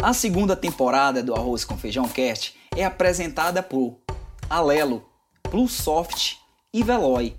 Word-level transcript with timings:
A 0.00 0.12
segunda 0.12 0.54
temporada 0.54 1.24
do 1.24 1.34
Arroz 1.34 1.64
com 1.64 1.76
Feijão 1.76 2.08
Cast 2.08 2.54
é 2.76 2.84
apresentada 2.84 3.64
por 3.64 3.98
Alelo, 4.48 5.04
Plusoft 5.42 6.38
e 6.72 6.84
Veloy. 6.84 7.34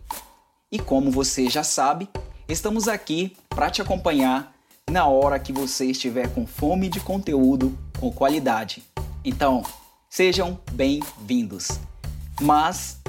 E 0.69 0.77
como 0.77 1.09
você 1.09 1.49
já 1.49 1.63
sabe, 1.63 2.09
estamos 2.49 2.89
aqui 2.89 3.33
para 3.47 3.71
te 3.71 3.81
acompanhar 3.81 4.53
na 4.91 5.07
hora 5.07 5.39
que 5.39 5.53
você 5.53 5.85
estiver 5.85 6.27
com 6.33 6.45
fome 6.45 6.89
de 6.89 6.99
conteúdo 6.99 7.77
com 7.97 8.11
qualidade. 8.11 8.83
Então, 9.23 9.63
sejam 10.09 10.59
bem-vindos. 10.73 11.79
Mas 12.41 12.99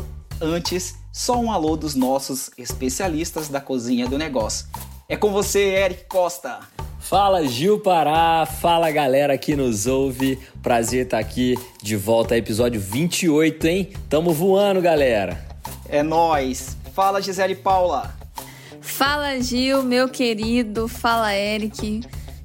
antes, 0.40 0.94
só 1.12 1.36
um 1.36 1.50
alô 1.50 1.76
dos 1.76 1.96
nossos 1.96 2.52
especialistas 2.56 3.48
da 3.48 3.60
cozinha 3.60 4.08
do 4.08 4.16
negócio. 4.16 4.68
É 5.08 5.16
com 5.16 5.32
você, 5.32 5.74
Eric 5.74 6.04
Costa. 6.04 6.60
Fala 7.10 7.44
Gil 7.44 7.80
Pará, 7.80 8.46
fala 8.46 8.88
galera 8.92 9.36
que 9.36 9.56
nos 9.56 9.88
ouve. 9.88 10.38
Prazer 10.62 11.06
estar 11.06 11.18
aqui 11.18 11.58
de 11.82 11.96
volta, 11.96 12.36
episódio 12.36 12.80
28, 12.80 13.66
hein? 13.66 13.88
Tamo 14.08 14.32
voando, 14.32 14.80
galera. 14.80 15.44
É 15.88 16.04
nós. 16.04 16.76
Fala 16.94 17.20
Gisele 17.20 17.56
Paula. 17.56 18.14
Fala 18.80 19.40
Gil, 19.40 19.82
meu 19.82 20.08
querido. 20.08 20.86
Fala 20.86 21.34
Eric. 21.34 22.00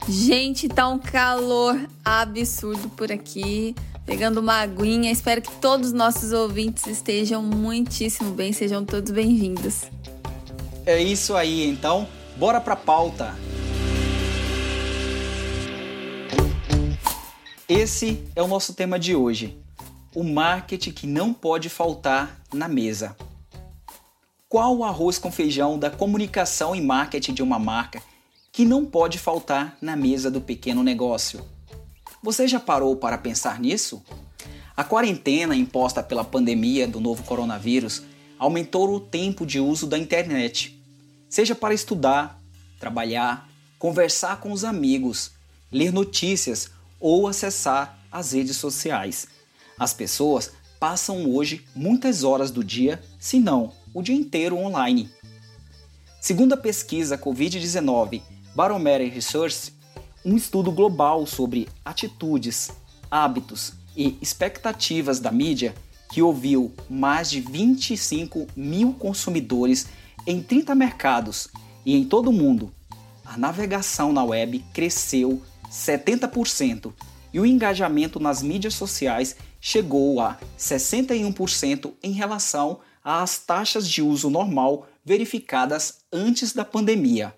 Gente, 0.10 0.68
tá 0.68 0.88
um 0.88 0.98
calor 0.98 1.80
absurdo 2.04 2.90
por 2.90 3.12
aqui. 3.12 3.76
Pegando 4.04 4.40
uma 4.40 4.62
aguinha. 4.62 5.12
Espero 5.12 5.44
que 5.44 5.52
todos 5.62 5.90
os 5.90 5.94
nossos 5.94 6.32
ouvintes 6.32 6.88
estejam 6.88 7.44
muitíssimo 7.44 8.32
bem. 8.32 8.52
Sejam 8.52 8.84
todos 8.84 9.12
bem-vindos. 9.12 9.84
É 10.88 11.00
isso 11.00 11.36
aí, 11.36 11.70
então. 11.70 12.08
Bora 12.36 12.60
pra 12.60 12.76
pauta. 12.76 13.32
Esse 17.68 18.24
é 18.36 18.44
o 18.44 18.48
nosso 18.48 18.76
tema 18.76 19.00
de 19.00 19.16
hoje: 19.16 19.58
o 20.14 20.24
marketing 20.24 20.92
que 20.92 21.08
não 21.08 21.34
pode 21.34 21.68
faltar 21.68 22.40
na 22.54 22.68
mesa. 22.68 23.18
Qual 24.48 24.78
o 24.78 24.84
arroz 24.84 25.18
com 25.18 25.32
feijão 25.32 25.80
da 25.80 25.90
comunicação 25.90 26.76
e 26.76 26.82
marketing 26.82 27.34
de 27.34 27.42
uma 27.42 27.58
marca 27.58 28.00
que 28.52 28.66
não 28.66 28.86
pode 28.86 29.18
faltar 29.18 29.76
na 29.82 29.96
mesa 29.96 30.30
do 30.30 30.40
pequeno 30.40 30.84
negócio? 30.84 31.44
Você 32.22 32.48
já 32.48 32.60
parou 32.60 32.96
para 32.98 33.18
pensar 33.18 33.60
nisso? 33.60 34.04
A 34.78 34.84
quarentena 34.84 35.56
imposta 35.56 36.04
pela 36.04 36.24
pandemia 36.24 36.88
do 36.88 37.00
novo 37.00 37.24
coronavírus 37.24 38.04
aumentou 38.38 38.94
o 38.94 39.00
tempo 39.00 39.44
de 39.44 39.60
uso 39.60 39.88
da 39.88 39.98
internet, 39.98 40.80
seja 41.28 41.56
para 41.56 41.74
estudar, 41.74 42.40
trabalhar, 42.80 43.50
conversar 43.80 44.40
com 44.40 44.52
os 44.52 44.64
amigos, 44.64 45.32
ler 45.72 45.92
notícias 45.92 46.75
ou 47.06 47.28
acessar 47.28 48.00
as 48.12 48.32
redes 48.32 48.58
sociais. 48.58 49.28
As 49.78 49.94
pessoas 49.94 50.54
passam 50.80 51.30
hoje 51.30 51.64
muitas 51.76 52.24
horas 52.24 52.50
do 52.50 52.64
dia, 52.64 53.00
se 53.20 53.40
não 53.40 53.72
o 53.94 54.02
dia 54.02 54.16
inteiro 54.16 54.58
online. 54.58 55.08
Segundo 56.20 56.54
a 56.54 56.58
pesquisa 56.58 57.16
Covid-19 57.16 58.24
Barometer 58.56 59.14
Research, 59.14 59.72
um 60.26 60.36
estudo 60.36 60.72
global 60.72 61.28
sobre 61.28 61.70
atitudes, 61.86 62.72
hábitos 63.12 63.74
e 63.96 64.18
expectativas 64.20 65.20
da 65.20 65.32
mídia 65.32 65.76
que 66.12 66.24
ouviu 66.24 66.74
mais 66.90 67.30
de 67.30 67.40
25 67.40 68.48
mil 68.56 68.94
consumidores 68.94 69.86
em 70.26 70.42
30 70.42 70.74
mercados 70.74 71.50
e 71.86 71.96
em 71.96 72.04
todo 72.04 72.32
o 72.32 72.34
mundo, 72.34 72.74
a 73.24 73.38
navegação 73.38 74.12
na 74.12 74.24
web 74.24 74.58
cresceu 74.74 75.40
70% 75.76 76.94
e 77.34 77.40
o 77.40 77.46
engajamento 77.46 78.18
nas 78.18 78.42
mídias 78.42 78.76
sociais 78.76 79.36
chegou 79.60 80.22
a 80.22 80.40
61% 80.58 81.92
em 82.02 82.14
relação 82.14 82.80
às 83.04 83.38
taxas 83.38 83.90
de 83.90 84.02
uso 84.02 84.30
normal 84.30 84.88
verificadas 85.04 86.00
antes 86.12 86.54
da 86.54 86.64
pandemia. 86.64 87.36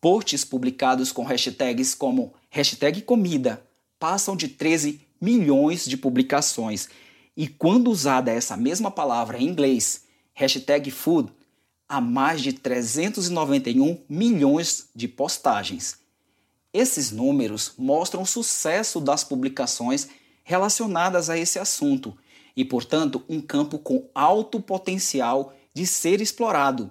Posts 0.00 0.44
publicados 0.44 1.12
com 1.12 1.22
hashtags 1.22 1.94
como 1.94 2.34
hashtag 2.50 3.02
comida 3.02 3.64
passam 3.98 4.36
de 4.36 4.48
13 4.48 5.00
milhões 5.20 5.86
de 5.86 5.96
publicações 5.96 6.88
e 7.36 7.46
quando 7.46 7.88
usada 7.88 8.32
essa 8.32 8.56
mesma 8.56 8.90
palavra 8.90 9.38
em 9.38 9.46
inglês, 9.46 10.04
hashtag 10.34 10.90
food, 10.90 11.32
há 11.88 12.00
mais 12.00 12.42
de 12.42 12.52
391 12.52 14.00
milhões 14.08 14.88
de 14.94 15.06
postagens. 15.06 16.05
Esses 16.76 17.10
números 17.10 17.72
mostram 17.78 18.20
o 18.20 18.26
sucesso 18.26 19.00
das 19.00 19.24
publicações 19.24 20.08
relacionadas 20.44 21.30
a 21.30 21.38
esse 21.38 21.58
assunto 21.58 22.14
e, 22.54 22.66
portanto, 22.66 23.24
um 23.30 23.40
campo 23.40 23.78
com 23.78 24.10
alto 24.14 24.60
potencial 24.60 25.54
de 25.72 25.86
ser 25.86 26.20
explorado, 26.20 26.90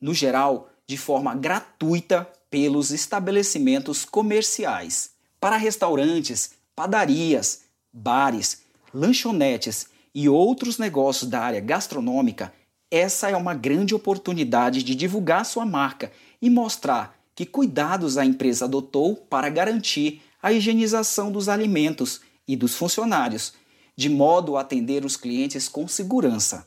no 0.00 0.14
geral, 0.14 0.68
de 0.86 0.96
forma 0.96 1.34
gratuita 1.34 2.30
pelos 2.48 2.92
estabelecimentos 2.92 4.04
comerciais. 4.04 5.10
Para 5.40 5.56
restaurantes, 5.56 6.52
padarias, 6.76 7.62
bares, 7.92 8.62
lanchonetes 8.94 9.88
e 10.14 10.28
outros 10.28 10.78
negócios 10.78 11.28
da 11.28 11.40
área 11.40 11.60
gastronômica, 11.60 12.52
essa 12.88 13.28
é 13.28 13.36
uma 13.36 13.54
grande 13.54 13.92
oportunidade 13.92 14.84
de 14.84 14.94
divulgar 14.94 15.44
sua 15.44 15.66
marca 15.66 16.12
e 16.40 16.48
mostrar 16.48 17.15
que 17.36 17.44
cuidados 17.46 18.16
a 18.16 18.24
empresa 18.24 18.64
adotou 18.64 19.14
para 19.14 19.50
garantir 19.50 20.22
a 20.42 20.52
higienização 20.52 21.30
dos 21.30 21.48
alimentos 21.48 22.22
e 22.48 22.56
dos 22.56 22.74
funcionários, 22.74 23.52
de 23.94 24.08
modo 24.08 24.56
a 24.56 24.62
atender 24.62 25.04
os 25.04 25.16
clientes 25.16 25.68
com 25.68 25.86
segurança. 25.86 26.66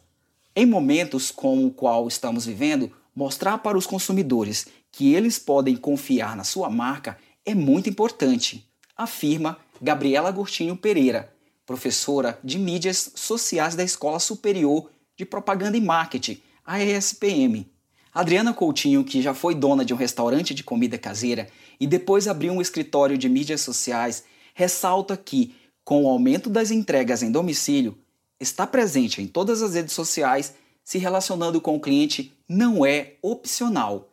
Em 0.56 0.68
momentos 0.68 1.31
como 1.31 1.68
o 1.68 1.72
qual 1.72 2.07
estamos 2.07 2.46
vivendo, 2.46 2.91
mostrar 3.16 3.57
para 3.57 3.78
os 3.78 3.88
consumidores 3.88 4.68
que 4.91 5.13
eles 5.13 5.40
podem 5.40 5.75
confiar 5.75 6.35
na 6.35 6.44
sua 6.44 6.69
marca 6.69 7.18
é 7.46 7.56
muito 7.56 7.90
importante, 7.90 8.69
afirma 8.96 9.57
Gabriela 9.81 10.30
Agostinho 10.30 10.78
Pereira, 10.78 11.34
professora 11.66 12.40
de 12.44 12.59
mídias 12.59 13.12
sociais 13.16 13.75
da 13.75 13.84
Escola 13.84 14.19
Superior 14.19 14.91
de 15.18 15.25
Propaganda 15.25 15.78
e 15.78 15.81
Marketing, 15.81 16.41
a 16.66 16.84
ESPM. 16.84 17.66
Adriana 18.14 18.53
Coutinho, 18.53 19.03
que 19.03 19.22
já 19.22 19.34
foi 19.34 19.53
dona 19.53 19.86
de 19.86 19.94
um 19.94 19.97
restaurante 19.97 20.53
de 20.53 20.64
comida 20.64 20.97
caseira 20.97 21.47
e 21.80 21.86
depois 21.86 22.28
abriu 22.28 22.53
um 22.53 22.62
escritório 22.62 23.18
de 23.18 23.30
mídias 23.30 23.62
sociais, 23.62 24.24
ressalta 24.53 25.16
que, 25.16 25.56
com 25.84 26.03
o 26.03 26.09
aumento 26.09 26.50
das 26.50 26.72
entregas 26.72 27.22
em 27.22 27.31
domicílio, 27.31 27.98
estar 28.40 28.68
presente 28.68 29.22
em 29.22 29.28
todas 29.28 29.62
as 29.62 29.74
redes 29.74 29.94
sociais 29.94 30.53
se 30.84 30.98
relacionando 30.98 31.62
com 31.62 31.75
o 31.75 31.80
cliente 31.80 32.34
não 32.48 32.84
é 32.84 33.14
opcional 33.22 34.09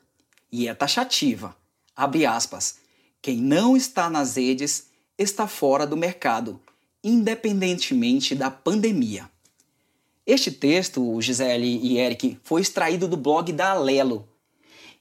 e 0.52 0.68
é 0.68 0.74
taxativa. 0.74 1.56
Abre 1.94 2.26
aspas. 2.26 2.76
Quem 3.22 3.38
não 3.38 3.76
está 3.76 4.10
nas 4.10 4.36
redes 4.36 4.88
está 5.16 5.46
fora 5.46 5.86
do 5.86 5.96
mercado, 5.96 6.60
independentemente 7.02 8.34
da 8.34 8.50
pandemia. 8.50 9.30
Este 10.26 10.50
texto, 10.50 11.20
Gisele 11.20 11.78
e 11.80 11.98
Eric, 11.98 12.40
foi 12.42 12.60
extraído 12.60 13.06
do 13.06 13.16
blog 13.16 13.52
da 13.52 13.70
Alelo. 13.70 14.28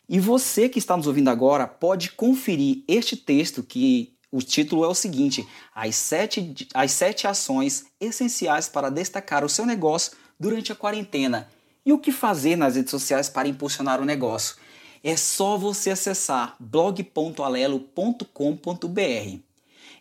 E 0.07 0.19
você 0.19 0.69
que 0.69 0.77
está 0.77 0.95
nos 0.95 1.07
ouvindo 1.07 1.30
agora 1.30 1.66
pode 1.66 2.12
conferir 2.12 2.83
este 2.88 3.18
texto 3.18 3.63
que 3.63 4.13
o 4.31 4.39
título 4.39 4.83
é 4.83 4.88
o 4.88 4.94
seguinte: 4.94 5.44
as 5.74 5.95
sete, 5.95 6.68
as 6.75 6.92
sete 6.92 7.25
ações 7.25 7.86
essenciais 8.00 8.69
para 8.69 8.92
destacar 8.92 9.44
o 9.44 9.50
seu 9.50 9.66
negócio 9.66 10.12
durante 10.39 10.72
a 10.72 10.75
quarentena 10.75 11.50
e 11.83 11.92
o 11.92 11.98
que 11.98 12.12
fazer 12.12 12.56
nas 12.56 12.75
redes 12.75 12.92
sociais 12.92 13.27
para 13.27 13.48
impulsionar 13.48 14.00
o 14.00 14.06
negócio. 14.06 14.57
É 15.04 15.18
só 15.18 15.57
você 15.57 15.89
acessar 15.89 16.56
blog.alelo.com.br. 16.60 19.45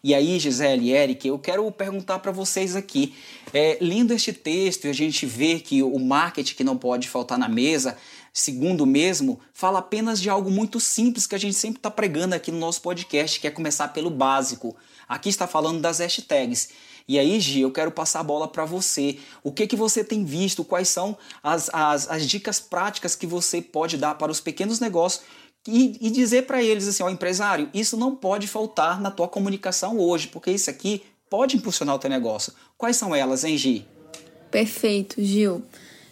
E 0.04 0.14
aí, 0.14 0.38
Gisele 0.38 0.90
e 0.90 0.92
Eric, 0.92 1.26
eu 1.26 1.38
quero 1.38 1.72
perguntar 1.72 2.18
para 2.18 2.30
vocês 2.30 2.76
aqui. 2.76 3.14
É, 3.54 3.78
lendo 3.80 4.12
este 4.12 4.34
texto, 4.34 4.86
a 4.86 4.92
gente 4.92 5.24
vê 5.24 5.58
que 5.58 5.82
o 5.82 5.98
marketing 5.98 6.56
que 6.56 6.62
não 6.62 6.76
pode 6.76 7.08
faltar 7.08 7.38
na 7.38 7.48
mesa, 7.48 7.96
segundo 8.30 8.84
mesmo, 8.84 9.40
fala 9.54 9.78
apenas 9.78 10.20
de 10.20 10.28
algo 10.28 10.50
muito 10.50 10.78
simples 10.78 11.26
que 11.26 11.34
a 11.34 11.38
gente 11.38 11.54
sempre 11.54 11.78
está 11.78 11.90
pregando 11.90 12.34
aqui 12.34 12.52
no 12.52 12.58
nosso 12.58 12.82
podcast, 12.82 13.40
que 13.40 13.46
é 13.46 13.50
começar 13.50 13.88
pelo 13.94 14.10
básico. 14.10 14.76
Aqui 15.08 15.30
está 15.30 15.46
falando 15.46 15.80
das 15.80 16.00
hashtags. 16.00 16.68
E 17.08 17.18
aí, 17.18 17.40
Gi, 17.40 17.62
eu 17.62 17.70
quero 17.70 17.90
passar 17.90 18.20
a 18.20 18.24
bola 18.24 18.46
para 18.46 18.66
você. 18.66 19.18
O 19.42 19.52
que, 19.52 19.66
que 19.66 19.76
você 19.76 20.04
tem 20.04 20.22
visto? 20.22 20.64
Quais 20.64 20.88
são 20.88 21.16
as, 21.42 21.70
as, 21.72 22.10
as 22.10 22.26
dicas 22.26 22.60
práticas 22.60 23.16
que 23.16 23.26
você 23.26 23.62
pode 23.62 23.96
dar 23.96 24.16
para 24.16 24.30
os 24.30 24.40
pequenos 24.40 24.80
negócios 24.80 25.24
e, 25.66 25.96
e 26.00 26.11
dizer 26.11 26.46
para 26.46 26.62
eles 26.62 26.87
assim, 26.87 27.02
ó, 27.02 27.08
empresário, 27.08 27.69
isso 27.72 27.96
não 27.96 28.14
pode 28.14 28.46
faltar 28.46 29.00
na 29.00 29.11
tua 29.11 29.28
comunicação 29.28 29.99
hoje, 29.99 30.28
porque 30.28 30.50
isso 30.50 30.70
aqui 30.70 31.02
pode 31.31 31.56
impulsionar 31.56 31.94
o 31.94 31.99
teu 31.99 32.11
negócio. 32.11 32.52
Quais 32.76 32.96
são 32.96 33.14
elas, 33.14 33.44
hein, 33.44 33.56
Gi? 33.56 33.87
Perfeito, 34.50 35.22
Gil. 35.22 35.62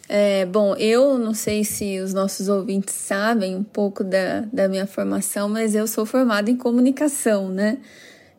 É, 0.09 0.45
bom, 0.45 0.75
eu 0.75 1.17
não 1.17 1.33
sei 1.33 1.63
se 1.63 1.99
os 1.99 2.13
nossos 2.13 2.49
ouvintes 2.49 2.93
sabem 2.93 3.55
um 3.55 3.63
pouco 3.63 4.03
da, 4.03 4.41
da 4.51 4.67
minha 4.67 4.85
formação, 4.85 5.47
mas 5.47 5.75
eu 5.75 5.87
sou 5.87 6.05
formada 6.05 6.51
em 6.51 6.57
comunicação, 6.57 7.47
né? 7.49 7.77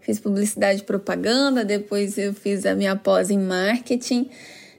Fiz 0.01 0.21
publicidade 0.21 0.81
e 0.81 0.85
propaganda, 0.85 1.65
depois 1.65 2.19
eu 2.19 2.35
fiz 2.35 2.67
a 2.67 2.75
minha 2.75 2.95
pós 2.95 3.31
em 3.31 3.39
marketing. 3.39 4.29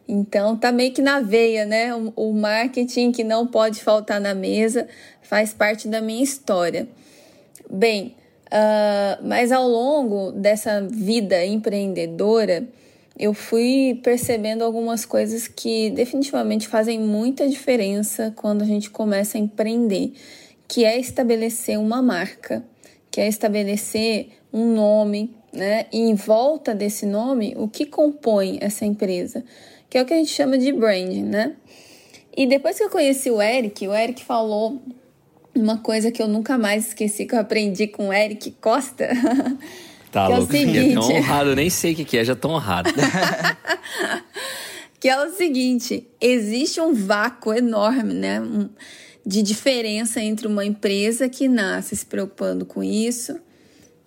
Então 0.08 0.56
tá 0.56 0.72
meio 0.72 0.94
que 0.94 1.02
na 1.02 1.20
veia, 1.20 1.66
né? 1.66 1.90
O, 2.16 2.32
marketing 2.34 3.12
que 3.12 3.24
não 3.24 3.48
pode 3.48 3.82
faltar 3.82 4.22
na 4.22 4.34
mesa 4.34 4.88
faz 5.22 5.54
parte 5.54 5.88
da 5.88 6.00
minha 6.02 6.24
história. 6.24 6.88
Bem, 7.70 8.16
uh, 8.48 9.26
mas 9.28 9.52
ao 9.52 9.68
longo 9.68 10.32
dessa 10.32 10.82
vida 10.82 11.44
empreendedora, 11.44 12.68
eu 13.18 13.34
fui 13.34 14.00
percebendo 14.04 14.64
algumas 14.64 15.06
coisas 15.06 15.48
que 15.48 15.90
definitivamente 15.90 16.68
fazem 16.68 17.00
muita 17.00 17.48
diferença 17.48 18.32
quando 18.36 18.62
a 18.62 18.66
gente 18.66 18.90
começa 18.90 19.38
a 19.38 19.42
empreender, 19.42 20.14
que 20.68 20.86
é 20.86 21.00
estabelecer 21.00 21.80
uma 21.80 22.02
marca, 22.02 22.64
que 23.10 23.22
é 23.22 23.28
estabelecer 23.28 24.30
um 24.54 24.74
nome, 24.74 25.34
né? 25.52 25.86
E 25.92 26.00
em 26.00 26.14
volta 26.14 26.76
desse 26.76 27.06
nome, 27.06 27.54
o 27.58 27.68
que 27.68 27.86
compõe 27.86 28.60
essa 28.62 28.86
empresa? 28.86 29.44
Que 29.96 30.00
é 30.00 30.02
o 30.02 30.06
que 30.06 30.14
a 30.14 30.18
gente 30.18 30.32
chama 30.32 30.58
de 30.58 30.74
branding, 30.74 31.24
né? 31.24 31.54
E 32.36 32.46
depois 32.46 32.78
que 32.78 32.84
eu 32.84 32.90
conheci 32.90 33.32
o 33.32 33.42
Eric, 33.42 33.88
o 33.88 33.96
Eric 33.96 34.26
falou 34.26 34.84
uma 35.56 35.78
coisa 35.78 36.12
que 36.12 36.22
eu 36.22 36.28
nunca 36.28 36.58
mais 36.58 36.88
esqueci, 36.88 37.26
que 37.26 37.34
eu 37.34 37.40
aprendi 37.40 37.88
com 37.88 38.10
o 38.10 38.14
Eric 38.14 38.52
Costa. 38.60 39.08
Tá 40.12 40.28
que 40.28 40.34
louco, 40.34 40.54
é 40.54 40.58
o 40.58 40.60
seguinte... 40.60 40.94
tão 40.94 41.12
honrado, 41.12 41.56
nem 41.58 41.70
sei 41.70 41.92
o 41.92 41.96
que 41.96 42.18
é, 42.18 42.24
já 42.24 42.36
tô 42.38 42.48
honrado. 42.48 42.90
que 44.98 45.10
é 45.10 45.26
o 45.26 45.30
seguinte, 45.32 46.08
existe 46.22 46.80
um 46.80 46.94
vácuo 46.94 47.54
enorme, 47.54 48.14
né? 48.14 48.42
de 49.26 49.42
diferença 49.42 50.22
entre 50.22 50.48
uma 50.48 50.64
empresa 50.64 51.28
que 51.28 51.50
nasce 51.50 51.98
se 51.98 52.06
preocupando 52.06 52.66
com 52.66 52.82
isso 52.82 53.38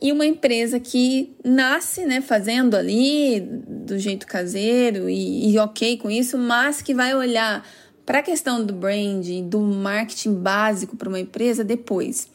e 0.00 0.12
uma 0.12 0.25
empresa 0.25 0.79
que 0.79 1.35
nasce, 1.45 2.05
né, 2.05 2.21
fazendo 2.21 2.77
ali 2.77 3.41
do 3.41 3.99
jeito 3.99 4.27
caseiro 4.27 5.09
e, 5.09 5.50
e 5.53 5.59
ok 5.59 5.99
com 5.99 6.11
isso, 6.11 6.39
mas 6.39 6.81
que 6.81 6.95
vai 6.95 7.15
olhar 7.15 7.67
para 8.06 8.21
a 8.21 8.23
questão 8.23 8.65
do 8.65 8.73
branding, 8.73 9.49
do 9.49 9.61
marketing 9.61 10.35
básico 10.35 10.97
para 10.97 11.09
uma 11.09 11.21
empresa 11.21 11.65
depois. 11.65 12.29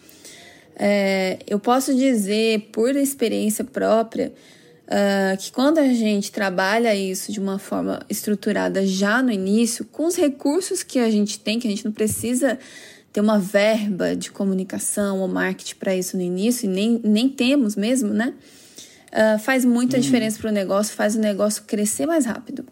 É, 0.76 1.40
eu 1.48 1.60
posso 1.60 1.96
dizer, 1.96 2.70
por 2.72 2.96
experiência 2.96 3.64
própria, 3.64 4.34
uh, 4.88 5.38
que 5.38 5.52
quando 5.52 5.78
a 5.78 5.88
gente 5.88 6.32
trabalha 6.32 6.94
isso 6.96 7.32
de 7.32 7.40
uma 7.40 7.60
forma 7.60 8.00
estruturada 8.10 8.86
já 8.86 9.22
no 9.22 9.32
início, 9.32 9.86
com 9.86 10.06
os 10.06 10.16
recursos 10.16 10.84
que 10.84 11.00
a 11.00 11.10
gente 11.10 11.40
tem, 11.40 11.60
que 11.60 11.68
a 11.68 11.70
gente 11.70 11.86
não 11.86 11.92
precisa 11.92 12.60
ter 13.14 13.22
uma 13.22 13.38
verba 13.38 14.16
de 14.16 14.32
comunicação 14.32 15.20
ou 15.20 15.28
marketing 15.28 15.76
para 15.76 15.96
isso 15.96 16.18
no 16.18 16.24
início, 16.24 16.66
e 16.66 16.68
nem, 16.68 17.00
nem 17.04 17.30
temos 17.30 17.76
mesmo, 17.76 18.10
né? 18.10 18.34
Uh, 19.12 19.38
faz 19.38 19.64
muita 19.64 19.98
uhum. 19.98 20.02
diferença 20.02 20.40
para 20.40 20.50
o 20.50 20.54
negócio, 20.54 20.96
faz 20.96 21.16
o 21.16 21.20
negócio 21.20 21.64
crescer 21.68 22.08
mais 22.08 22.26
rápido. 22.26 22.66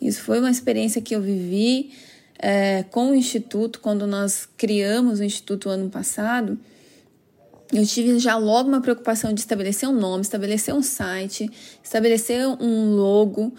Isso 0.00 0.20
foi 0.22 0.40
uma 0.40 0.50
experiência 0.50 1.00
que 1.00 1.14
eu 1.14 1.22
vivi 1.22 1.92
é, 2.38 2.84
com 2.90 3.10
o 3.10 3.14
Instituto, 3.14 3.80
quando 3.80 4.06
nós 4.06 4.48
criamos 4.56 5.20
o 5.20 5.24
Instituto 5.24 5.68
ano 5.68 5.88
passado. 5.88 6.58
Eu 7.72 7.84
tive 7.84 8.18
já 8.18 8.36
logo 8.36 8.68
uma 8.68 8.80
preocupação 8.80 9.32
de 9.32 9.40
estabelecer 9.40 9.88
um 9.88 9.92
nome, 9.92 10.22
estabelecer 10.22 10.74
um 10.74 10.82
site, 10.82 11.50
estabelecer 11.82 12.46
um 12.46 12.94
logo 12.94 13.52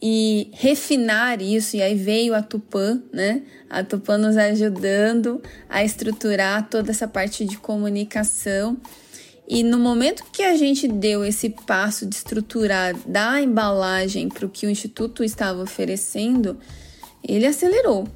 e 0.00 0.50
refinar 0.52 1.40
isso. 1.40 1.76
E 1.76 1.82
aí 1.82 1.94
veio 1.94 2.34
a 2.34 2.42
Tupã, 2.42 3.02
né? 3.12 3.42
A 3.68 3.82
Tupã 3.82 4.18
nos 4.18 4.36
ajudando 4.36 5.42
a 5.68 5.84
estruturar 5.84 6.68
toda 6.68 6.90
essa 6.90 7.08
parte 7.08 7.44
de 7.44 7.56
comunicação. 7.56 8.76
E 9.46 9.62
no 9.62 9.78
momento 9.78 10.24
que 10.32 10.42
a 10.42 10.56
gente 10.56 10.88
deu 10.88 11.24
esse 11.24 11.50
passo 11.50 12.06
de 12.06 12.14
estruturar 12.16 12.96
da 13.06 13.40
embalagem 13.40 14.28
para 14.28 14.46
o 14.46 14.48
que 14.48 14.66
o 14.66 14.70
Instituto 14.70 15.22
estava 15.22 15.62
oferecendo, 15.62 16.58
ele 17.22 17.46
acelerou. 17.46 18.08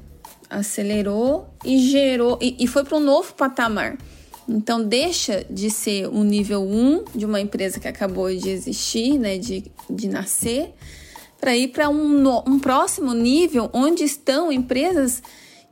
Acelerou 0.49 1.47
e 1.63 1.77
gerou, 1.77 2.39
e, 2.41 2.55
e 2.59 2.65
foi 2.65 2.83
para 2.83 2.97
um 2.97 2.99
novo 2.99 3.33
patamar. 3.35 3.97
Então, 4.47 4.83
deixa 4.83 5.45
de 5.47 5.69
ser 5.69 6.07
um 6.07 6.23
nível 6.23 6.63
1 6.63 7.03
de 7.15 7.23
uma 7.23 7.39
empresa 7.39 7.79
que 7.79 7.87
acabou 7.87 8.35
de 8.35 8.49
existir, 8.49 9.19
né, 9.19 9.37
de, 9.37 9.63
de 9.87 10.07
nascer, 10.07 10.73
para 11.39 11.55
ir 11.55 11.69
para 11.69 11.89
um, 11.89 12.27
um 12.47 12.59
próximo 12.59 13.13
nível 13.13 13.69
onde 13.73 14.03
estão 14.03 14.51
empresas 14.51 15.21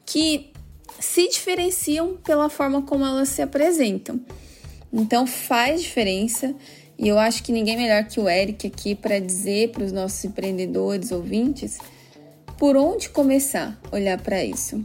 que 0.05 0.51
se 0.99 1.27
diferenciam 1.27 2.17
pela 2.25 2.49
forma 2.49 2.81
como 2.81 3.05
elas 3.05 3.29
se 3.29 3.41
apresentam. 3.41 4.19
Então 4.91 5.27
faz 5.27 5.81
diferença 5.81 6.55
e 6.97 7.07
eu 7.07 7.19
acho 7.19 7.43
que 7.43 7.51
ninguém 7.51 7.77
melhor 7.77 8.05
que 8.05 8.19
o 8.19 8.27
Eric 8.27 8.65
aqui 8.65 8.95
para 8.95 9.19
dizer 9.19 9.69
para 9.71 9.83
os 9.83 9.91
nossos 9.91 10.23
empreendedores, 10.25 11.11
ouvintes, 11.11 11.77
por 12.57 12.75
onde 12.75 13.09
começar 13.09 13.79
a 13.91 13.95
olhar 13.95 14.19
para 14.19 14.43
isso. 14.43 14.83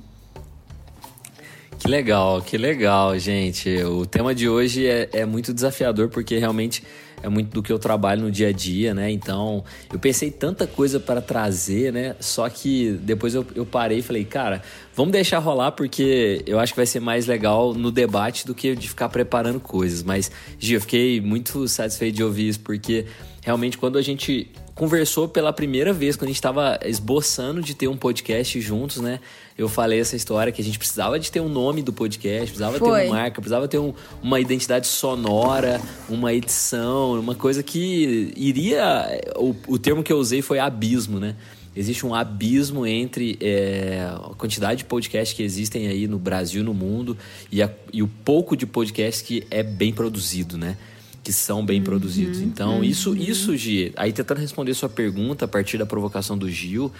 Que 1.79 1.89
legal, 1.89 2.43
que 2.43 2.57
legal, 2.59 3.19
gente. 3.19 3.83
O 3.83 4.05
tema 4.07 4.35
de 4.35 4.49
hoje 4.49 4.87
é, 4.87 5.09
é 5.13 5.25
muito 5.25 5.53
desafiador 5.53 6.11
porque 6.11 6.39
realmente 6.39 6.85
é 7.23 7.29
muito 7.29 7.51
do 7.51 7.63
que 7.63 7.73
eu 7.73 7.79
trabalho 7.79 8.23
no 8.23 8.31
dia 8.31 8.49
a 8.49 8.53
dia, 8.53 8.93
né? 8.93 9.11
Então, 9.11 9.65
eu 9.93 9.99
pensei 9.99 10.31
tanta 10.31 10.67
coisa 10.67 10.99
para 10.99 11.21
trazer, 11.21 11.93
né? 11.93 12.17
Só 12.21 12.49
que 12.49 12.99
depois 13.03 13.35
eu, 13.35 13.47
eu 13.55 13.65
parei 13.65 13.99
e 13.99 14.03
falei, 14.03 14.25
cara, 14.25 14.63
vamos 14.95 15.13
deixar 15.13 15.39
rolar 15.39 15.73
porque 15.73 16.43
eu 16.47 16.59
acho 16.59 16.73
que 16.73 16.79
vai 16.79 16.87
ser 16.87 17.01
mais 17.01 17.27
legal 17.27 17.73
no 17.73 17.91
debate 17.91 18.47
do 18.47 18.55
que 18.55 18.75
de 18.75 18.89
ficar 18.89 19.09
preparando 19.09 19.61
coisas. 19.61 20.03
Mas, 20.03 20.31
Gia, 20.59 20.77
eu 20.77 20.81
fiquei 20.81 21.21
muito 21.21 21.67
satisfeito 21.69 22.17
de 22.17 22.25
ouvir 22.25 22.49
isso 22.49 22.61
porque 22.61 23.07
realmente 23.43 23.79
quando 23.79 23.99
a 23.99 24.03
gente 24.03 24.51
conversou 24.75 25.29
pela 25.29 25.53
primeira 25.53 25.93
vez, 25.93 26.17
quando 26.17 26.25
a 26.25 26.29
gente 26.29 26.37
estava 26.37 26.79
esboçando 26.85 27.61
de 27.61 27.75
ter 27.75 27.89
um 27.89 27.97
podcast 27.97 28.61
juntos, 28.61 28.99
né? 28.99 29.21
Eu 29.57 29.69
falei 29.69 30.01
essa 30.01 30.17
história 30.17 30.53
que 30.53 30.63
a 30.63 30.65
gente 30.65 30.79
precisava 30.79 31.19
de 31.19 31.31
ter 31.31 31.41
um 31.41 31.49
nome 31.49 31.83
do 31.83 31.93
podcast, 31.93 32.47
precisava 32.47 32.79
Foi. 32.79 33.03
ter 33.03 33.07
uma 33.07 33.17
marca, 33.17 33.41
precisava 33.41 33.69
ter 33.69 33.79
um, 33.79 33.93
uma 34.23 34.41
identidade 34.41 34.87
sonora, 34.87 35.81
uma 36.09 36.33
edição, 36.33 37.21
uma 37.21 37.35
coisa 37.35 37.63
que 37.63 38.33
iria. 38.37 39.21
O, 39.37 39.55
o 39.69 39.79
termo 39.79 40.03
que 40.03 40.13
eu 40.13 40.17
usei 40.17 40.41
foi 40.41 40.59
abismo, 40.59 41.21
né? 41.21 41.37
Existe 41.75 42.05
um 42.05 42.15
abismo 42.15 42.87
entre 42.87 43.39
é, 43.41 44.07
a 44.15 44.35
quantidade 44.35 44.79
de 44.79 44.85
podcasts 44.85 45.35
que 45.35 45.43
existem 45.43 45.87
aí 45.87 46.07
no 46.07 46.19
Brasil, 46.19 46.63
no 46.63 46.75
mundo, 46.75 47.17
e, 47.51 47.63
a, 47.63 47.71
e 47.93 48.03
o 48.03 48.09
pouco 48.09 48.55
de 48.55 48.67
podcast 48.67 49.25
que 49.25 49.47
é 49.51 49.63
bem 49.63 49.93
produzido, 49.93 50.59
né? 50.59 50.77
Que 51.23 51.33
são 51.33 51.65
bem 51.65 51.79
uhum, 51.79 51.85
produzidos. 51.85 52.41
Então, 52.41 52.77
uhum. 52.79 52.85
isso, 52.85 53.17
isso, 53.17 53.57
Gi, 53.57 53.93
aí 53.97 54.13
tentando 54.13 54.39
responder 54.39 54.75
sua 54.75 54.89
pergunta 54.89 55.45
a 55.45 55.49
partir 55.49 55.79
da 55.79 55.87
provocação 55.87 56.37
do 56.37 56.51
Gil, 56.51 56.93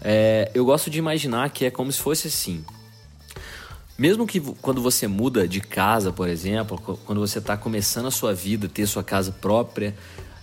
é, 0.00 0.50
eu 0.54 0.64
gosto 0.64 0.88
de 0.88 0.98
imaginar 0.98 1.50
que 1.50 1.64
é 1.64 1.70
como 1.70 1.92
se 1.92 2.00
fosse 2.00 2.28
assim. 2.28 2.64
Mesmo 3.98 4.26
que 4.26 4.40
quando 4.40 4.80
você 4.80 5.06
muda 5.06 5.46
de 5.46 5.60
casa, 5.60 6.10
por 6.10 6.26
exemplo, 6.26 6.78
quando 7.04 7.20
você 7.20 7.38
está 7.38 7.54
começando 7.54 8.06
a 8.06 8.10
sua 8.10 8.32
vida, 8.32 8.66
ter 8.66 8.86
sua 8.86 9.04
casa 9.04 9.30
própria, 9.30 9.94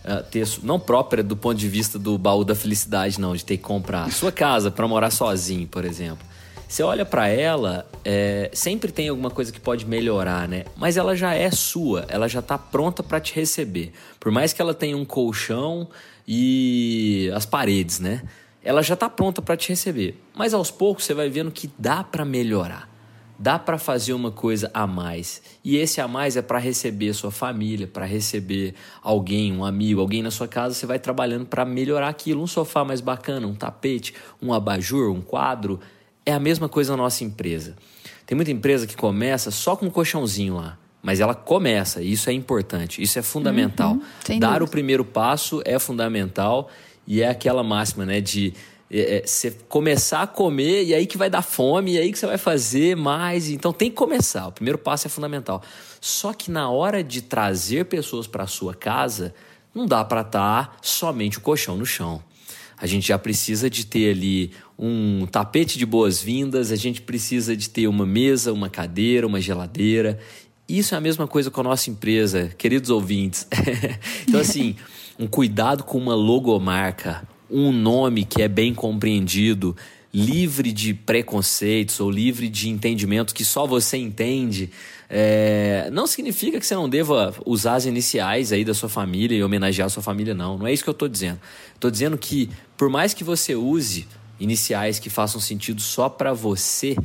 uh, 0.06 0.22
ter 0.30 0.48
não 0.62 0.80
própria 0.80 1.24
do 1.24 1.36
ponto 1.36 1.58
de 1.58 1.68
vista 1.68 1.98
do 1.98 2.20
baú 2.20 2.44
da 2.44 2.54
felicidade, 2.54 3.20
não, 3.20 3.36
de 3.36 3.44
ter 3.44 3.58
que 3.58 3.64
comprar 3.64 4.12
sua 4.12 4.32
casa 4.32 4.70
para 4.70 4.88
morar 4.88 5.10
sozinho, 5.10 5.68
por 5.68 5.86
exemplo. 5.86 6.27
Você 6.68 6.84
olha 6.84 7.06
para 7.06 7.30
ela, 7.30 7.90
é, 8.04 8.52
sempre 8.54 8.92
tem 8.92 9.08
alguma 9.08 9.32
coisa 9.32 9.54
que 9.54 9.60
pode 9.60 9.86
melhorar, 9.86 10.50
né? 10.50 10.66
Mas 10.76 10.98
ela 10.98 11.16
já 11.16 11.34
é 11.34 11.50
sua, 11.50 12.06
ela 12.10 12.28
já 12.28 12.42
tá 12.42 12.58
pronta 12.58 13.02
para 13.02 13.22
te 13.22 13.34
receber. 13.34 13.94
Por 14.20 14.32
mais 14.34 14.52
que 14.52 14.62
ela 14.62 14.74
tenha 14.74 14.98
um 14.98 15.06
colchão 15.06 15.88
e 16.28 17.32
as 17.34 17.46
paredes, 17.46 18.00
né? 18.02 18.22
Ela 18.62 18.82
já 18.82 18.98
tá 18.98 19.10
pronta 19.10 19.42
para 19.42 19.56
te 19.56 19.70
receber. 19.70 20.22
Mas 20.36 20.54
aos 20.54 20.70
poucos 20.70 21.06
você 21.06 21.14
vai 21.14 21.30
vendo 21.30 21.52
que 21.52 21.72
dá 21.80 22.04
para 22.04 22.26
melhorar. 22.26 22.90
dá 23.40 23.60
para 23.60 23.78
fazer 23.78 24.14
uma 24.14 24.32
coisa 24.32 24.70
a 24.74 24.88
mais. 24.88 25.42
E 25.64 25.78
esse 25.78 26.02
a 26.02 26.08
mais 26.08 26.36
é 26.36 26.42
para 26.42 26.58
receber 26.58 27.14
sua 27.14 27.32
família, 27.32 27.88
para 27.88 28.06
receber 28.06 28.74
alguém, 29.02 29.56
um 29.56 29.64
amigo, 29.64 30.02
alguém 30.02 30.24
na 30.24 30.32
sua 30.32 30.48
casa, 30.48 30.74
você 30.74 30.86
vai 30.86 30.98
trabalhando 30.98 31.46
para 31.46 31.64
melhorar 31.64 32.10
aquilo, 32.10 32.42
um 32.42 32.48
sofá 32.48 32.84
mais 32.84 33.00
bacana, 33.00 33.46
um 33.46 33.56
tapete, 33.56 34.14
um 34.42 34.54
abajur, 34.54 35.12
um 35.12 35.22
quadro. 35.22 35.80
É 36.28 36.34
a 36.34 36.40
mesma 36.42 36.68
coisa 36.68 36.92
na 36.92 37.04
nossa 37.04 37.24
empresa. 37.24 37.78
Tem 38.26 38.36
muita 38.36 38.52
empresa 38.52 38.86
que 38.86 38.98
começa 38.98 39.50
só 39.50 39.78
com 39.78 39.86
um 39.86 39.90
colchãozinho 39.90 40.56
lá. 40.56 40.78
Mas 41.02 41.22
ela 41.22 41.34
começa, 41.34 42.02
e 42.02 42.12
isso 42.12 42.30
é 42.30 42.34
importante, 42.34 43.02
isso 43.02 43.18
é 43.18 43.22
fundamental. 43.22 43.94
Uhum, 43.94 44.40
Dar 44.40 44.48
dúvida. 44.48 44.66
o 44.66 44.68
primeiro 44.68 45.06
passo 45.06 45.62
é 45.64 45.80
fundamental 45.80 46.70
e 47.08 47.22
é 47.22 47.30
aquela 47.30 47.64
máxima, 47.64 48.06
né, 48.06 48.20
de 48.20 48.54
é, 48.92 49.20
é, 49.20 49.26
você 49.26 49.52
começar 49.70 50.24
a 50.24 50.28
comer 50.28 50.84
e 50.84 50.94
aí 50.94 51.06
que 51.06 51.18
vai 51.18 51.30
dar 51.30 51.42
fome, 51.42 51.94
e 51.94 51.98
aí 51.98 52.12
que 52.12 52.20
você 52.20 52.26
vai 52.26 52.38
fazer 52.38 52.98
mais. 52.98 53.50
Então 53.50 53.72
tem 53.72 53.90
que 53.90 53.96
começar. 53.96 54.48
O 54.48 54.52
primeiro 54.52 54.78
passo 54.78 55.08
é 55.08 55.10
fundamental. 55.10 55.64
Só 56.02 56.34
que 56.34 56.52
na 56.52 56.70
hora 56.70 57.02
de 57.02 57.22
trazer 57.22 57.86
pessoas 57.86 58.28
para 58.28 58.44
a 58.44 58.48
sua 58.48 58.74
casa, 58.74 59.34
não 59.74 59.86
dá 59.86 60.04
para 60.04 60.22
estar 60.22 60.68
tá 60.68 60.78
somente 60.82 61.38
o 61.38 61.42
colchão 61.42 61.78
no 61.78 61.86
chão. 61.86 62.22
A 62.78 62.86
gente 62.86 63.08
já 63.08 63.18
precisa 63.18 63.70
de 63.70 63.86
ter 63.86 64.12
ali 64.12 64.52
um 64.78 65.26
tapete 65.26 65.78
de 65.78 65.86
boas-vindas, 65.86 66.72
a 66.72 66.76
gente 66.76 67.02
precisa 67.02 67.56
de 67.58 67.70
ter 67.70 67.88
uma 67.88 68.06
mesa, 68.06 68.54
uma 68.54 68.70
cadeira, 68.70 69.26
uma 69.26 69.42
geladeira. 69.42 70.20
Isso 70.70 70.94
é 70.94 70.98
a 70.98 71.02
mesma 71.02 71.28
coisa 71.28 71.50
com 71.50 71.62
a 71.62 71.64
nossa 71.64 71.90
empresa, 71.90 72.52
queridos 72.58 72.90
ouvintes. 72.90 73.48
então, 74.28 74.40
assim, 74.40 74.76
um 75.18 75.26
cuidado 75.26 75.84
com 75.84 75.98
uma 75.98 76.14
logomarca, 76.14 77.28
um 77.50 77.72
nome 77.72 78.24
que 78.24 78.42
é 78.42 78.48
bem 78.48 78.74
compreendido, 78.74 79.76
livre 80.14 80.72
de 80.72 80.94
preconceitos 80.94 82.00
ou 82.00 82.10
livre 82.12 82.48
de 82.48 82.70
entendimento 82.70 83.34
que 83.34 83.44
só 83.44 83.66
você 83.66 83.98
entende. 83.98 84.70
É, 85.10 85.90
não 85.92 86.06
significa 86.06 86.60
que 86.60 86.66
você 86.66 86.76
não 86.76 86.90
deva 86.90 87.34
usar 87.46 87.76
as 87.76 87.86
iniciais 87.86 88.52
aí 88.52 88.64
da 88.66 88.74
sua 88.74 88.90
família 88.90 89.38
e 89.38 89.44
homenagear 89.44 89.88
a 89.88 89.90
sua 89.90 90.04
família, 90.04 90.34
não. 90.34 90.58
Não 90.58 90.68
é 90.68 90.74
isso 90.74 90.84
que 90.84 90.90
eu 90.90 90.94
estou 90.94 91.08
dizendo. 91.08 91.40
Estou 91.74 91.90
dizendo 91.90 92.18
que, 92.18 92.50
por 92.76 92.90
mais 92.90 93.14
que 93.14 93.24
você 93.24 93.56
use 93.56 94.06
iniciais 94.40 95.00
que 95.00 95.10
façam 95.10 95.40
sentido 95.42 95.82
só 95.82 96.10
para 96.10 96.34
você, 96.34 96.96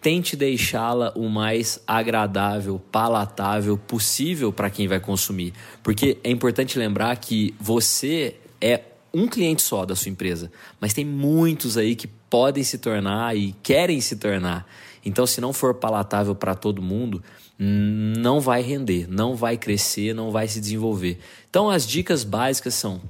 tente 0.00 0.36
deixá-la 0.36 1.12
o 1.14 1.28
mais 1.28 1.80
agradável, 1.86 2.80
palatável 2.90 3.76
possível 3.76 4.52
para 4.52 4.70
quem 4.70 4.88
vai 4.88 5.00
consumir. 5.00 5.52
Porque 5.82 6.18
é 6.24 6.30
importante 6.30 6.78
lembrar 6.78 7.16
que 7.16 7.54
você 7.60 8.36
é 8.60 8.82
um 9.12 9.26
cliente 9.26 9.62
só 9.62 9.84
da 9.84 9.96
sua 9.96 10.10
empresa, 10.10 10.50
mas 10.80 10.94
tem 10.94 11.04
muitos 11.04 11.76
aí 11.76 11.96
que 11.96 12.06
podem 12.06 12.62
se 12.62 12.78
tornar 12.78 13.36
e 13.36 13.52
querem 13.62 14.00
se 14.00 14.16
tornar. 14.16 14.66
Então, 15.04 15.26
se 15.26 15.40
não 15.40 15.52
for 15.52 15.74
palatável 15.74 16.34
para 16.34 16.54
todo 16.54 16.80
mundo, 16.80 17.22
não 17.58 18.40
vai 18.40 18.62
render, 18.62 19.06
não 19.08 19.34
vai 19.34 19.56
crescer, 19.56 20.14
não 20.14 20.30
vai 20.30 20.46
se 20.46 20.60
desenvolver. 20.60 21.18
Então, 21.48 21.68
as 21.68 21.86
dicas 21.86 22.22
básicas 22.22 22.74
são 22.74 23.00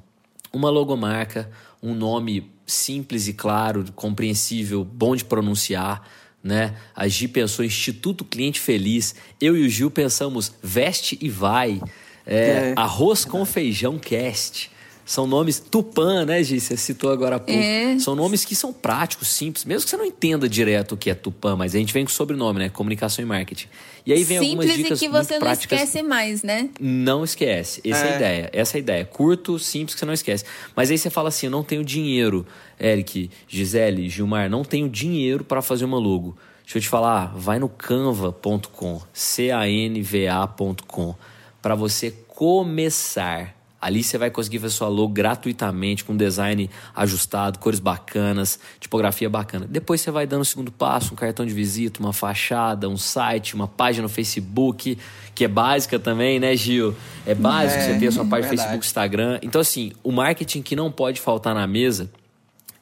uma 0.52 0.70
logomarca, 0.70 1.50
um 1.82 1.94
nome 1.94 2.50
simples 2.70 3.28
e 3.28 3.32
claro, 3.32 3.84
compreensível, 3.94 4.84
bom 4.84 5.14
de 5.14 5.24
pronunciar. 5.24 6.08
Né? 6.42 6.74
A 6.94 7.06
Gi 7.06 7.28
pensou 7.28 7.64
Instituto 7.64 8.24
Cliente 8.24 8.60
Feliz. 8.60 9.14
Eu 9.40 9.56
e 9.56 9.66
o 9.66 9.68
Gil 9.68 9.90
pensamos 9.90 10.52
Veste 10.62 11.18
e 11.20 11.28
Vai. 11.28 11.80
É, 12.26 12.36
é. 12.36 12.74
Arroz 12.76 13.24
com 13.24 13.44
Feijão 13.44 13.98
Cast. 13.98 14.70
São 15.04 15.26
nomes 15.26 15.58
Tupã, 15.58 16.24
né, 16.24 16.42
Gi? 16.42 16.60
Você 16.60 16.76
citou 16.76 17.10
agora 17.10 17.36
há 17.36 17.40
pouco. 17.40 17.60
É. 17.60 17.98
São 17.98 18.14
nomes 18.14 18.44
que 18.44 18.54
são 18.54 18.72
práticos, 18.72 19.28
simples, 19.28 19.64
mesmo 19.64 19.84
que 19.84 19.90
você 19.90 19.96
não 19.96 20.04
entenda 20.04 20.48
direto 20.48 20.92
o 20.92 20.96
que 20.96 21.10
é 21.10 21.14
Tupã, 21.14 21.56
mas 21.56 21.74
a 21.74 21.78
gente 21.78 21.92
vem 21.92 22.04
com 22.04 22.10
sobrenome, 22.10 22.60
né? 22.60 22.68
Comunicação 22.68 23.24
e 23.24 23.26
marketing. 23.26 23.68
E 24.06 24.12
aí 24.12 24.24
vem 24.24 24.38
simples 24.38 24.50
algumas 24.50 24.76
dicas 24.76 25.02
e 25.02 25.04
que 25.04 25.10
você 25.10 25.34
não 25.34 25.40
práticas. 25.40 25.80
esquece 25.80 26.02
mais, 26.02 26.42
né? 26.42 26.70
Não 26.80 27.24
esquece. 27.24 27.80
Essa 27.84 28.04
é. 28.04 28.08
é. 28.08 28.12
a 28.12 28.16
ideia. 28.16 28.50
Essa 28.52 28.76
é 28.76 28.78
a 28.78 28.80
ideia. 28.80 29.04
Curto, 29.04 29.58
simples, 29.58 29.94
que 29.94 30.00
você 30.00 30.06
não 30.06 30.14
esquece. 30.14 30.44
Mas 30.76 30.90
aí 30.90 30.98
você 30.98 31.10
fala 31.10 31.28
assim: 31.28 31.46
eu 31.46 31.50
não 31.50 31.62
tenho 31.62 31.84
dinheiro, 31.84 32.46
Eric, 32.80 33.30
Gisele, 33.48 34.08
Gilmar, 34.08 34.48
não 34.48 34.64
tenho 34.64 34.88
dinheiro 34.88 35.44
para 35.44 35.60
fazer 35.60 35.84
uma 35.84 35.98
logo. 35.98 36.36
Deixa 36.62 36.78
eu 36.78 36.82
te 36.82 36.88
falar, 36.88 37.34
vai 37.36 37.58
no 37.58 37.68
canva.com, 37.68 39.02
C-A-N-V-A.com, 39.12 41.16
para 41.60 41.74
você 41.74 42.14
começar 42.28 43.59
Ali 43.80 44.02
você 44.02 44.18
vai 44.18 44.30
conseguir 44.30 44.58
fazer 44.58 44.74
sua 44.74 44.88
logo 44.88 45.08
gratuitamente, 45.08 46.04
com 46.04 46.14
design 46.14 46.68
ajustado, 46.94 47.58
cores 47.58 47.80
bacanas, 47.80 48.60
tipografia 48.78 49.30
bacana. 49.30 49.66
Depois 49.68 50.02
você 50.02 50.10
vai 50.10 50.26
dando 50.26 50.42
o 50.42 50.44
segundo 50.44 50.70
passo, 50.70 51.14
um 51.14 51.16
cartão 51.16 51.46
de 51.46 51.54
visita, 51.54 51.98
uma 51.98 52.12
fachada, 52.12 52.88
um 52.88 52.98
site, 52.98 53.54
uma 53.54 53.66
página 53.66 54.02
no 54.02 54.08
Facebook, 54.08 54.98
que 55.34 55.44
é 55.44 55.48
básica 55.48 55.98
também, 55.98 56.38
né, 56.38 56.54
Gil? 56.54 56.94
É 57.24 57.34
básico 57.34 57.80
é, 57.80 57.94
você 57.94 57.98
ter 57.98 58.08
a 58.08 58.12
sua 58.12 58.24
página 58.26 58.52
no 58.52 58.58
Facebook, 58.58 58.84
Instagram. 58.84 59.38
Então, 59.42 59.60
assim, 59.60 59.92
o 60.02 60.12
marketing 60.12 60.60
que 60.60 60.76
não 60.76 60.92
pode 60.92 61.18
faltar 61.18 61.54
na 61.54 61.66
mesa 61.66 62.10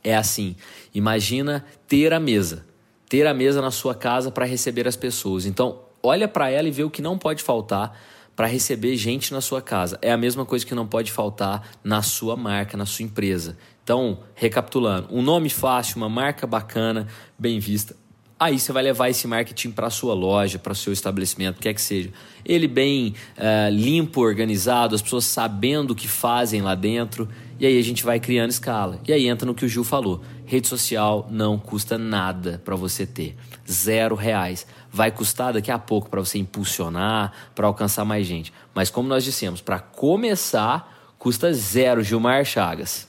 é 0.02 0.16
assim: 0.16 0.56
imagina 0.92 1.64
ter 1.86 2.12
a 2.12 2.18
mesa. 2.18 2.66
Ter 3.08 3.26
a 3.26 3.32
mesa 3.32 3.62
na 3.62 3.70
sua 3.70 3.94
casa 3.94 4.30
para 4.30 4.44
receber 4.44 4.86
as 4.86 4.96
pessoas. 4.96 5.46
Então, 5.46 5.78
olha 6.02 6.28
para 6.28 6.50
ela 6.50 6.68
e 6.68 6.70
vê 6.70 6.82
o 6.82 6.90
que 6.90 7.00
não 7.00 7.16
pode 7.16 7.42
faltar 7.42 7.98
para 8.38 8.46
receber 8.46 8.96
gente 8.96 9.32
na 9.32 9.40
sua 9.40 9.60
casa. 9.60 9.98
É 10.00 10.12
a 10.12 10.16
mesma 10.16 10.46
coisa 10.46 10.64
que 10.64 10.72
não 10.72 10.86
pode 10.86 11.10
faltar 11.10 11.70
na 11.82 12.02
sua 12.02 12.36
marca, 12.36 12.76
na 12.76 12.86
sua 12.86 13.04
empresa. 13.04 13.58
Então, 13.82 14.20
recapitulando, 14.36 15.08
um 15.10 15.20
nome 15.20 15.50
fácil, 15.50 15.96
uma 15.96 16.08
marca 16.08 16.46
bacana, 16.46 17.08
bem 17.36 17.58
vista. 17.58 17.96
Aí 18.38 18.60
você 18.60 18.70
vai 18.70 18.84
levar 18.84 19.08
esse 19.08 19.26
marketing 19.26 19.72
para 19.72 19.88
a 19.88 19.90
sua 19.90 20.14
loja, 20.14 20.56
para 20.56 20.70
o 20.70 20.76
seu 20.76 20.92
estabelecimento, 20.92 21.58
quer 21.58 21.74
que 21.74 21.80
seja. 21.80 22.12
Ele 22.44 22.68
bem 22.68 23.12
uh, 23.36 23.74
limpo, 23.74 24.20
organizado, 24.20 24.94
as 24.94 25.02
pessoas 25.02 25.24
sabendo 25.24 25.90
o 25.90 25.96
que 25.96 26.06
fazem 26.06 26.62
lá 26.62 26.76
dentro. 26.76 27.28
E 27.58 27.66
aí 27.66 27.76
a 27.76 27.82
gente 27.82 28.04
vai 28.04 28.20
criando 28.20 28.50
escala. 28.50 29.00
E 29.08 29.12
aí 29.12 29.26
entra 29.26 29.44
no 29.44 29.52
que 29.52 29.64
o 29.64 29.68
Gil 29.68 29.82
falou. 29.82 30.22
Rede 30.46 30.68
social 30.68 31.26
não 31.28 31.58
custa 31.58 31.98
nada 31.98 32.62
para 32.64 32.76
você 32.76 33.04
ter. 33.04 33.36
Zero 33.68 34.14
reais 34.14 34.64
vai 34.90 35.10
custar 35.10 35.52
daqui 35.52 35.70
a 35.70 35.78
pouco 35.78 36.08
para 36.08 36.20
você 36.20 36.38
impulsionar, 36.38 37.32
para 37.54 37.66
alcançar 37.66 38.04
mais 38.04 38.26
gente. 38.26 38.52
Mas 38.74 38.90
como 38.90 39.08
nós 39.08 39.24
dissemos, 39.24 39.60
para 39.60 39.78
começar, 39.78 41.14
custa 41.18 41.52
zero, 41.52 42.02
Gilmar 42.02 42.44
Chagas. 42.44 43.06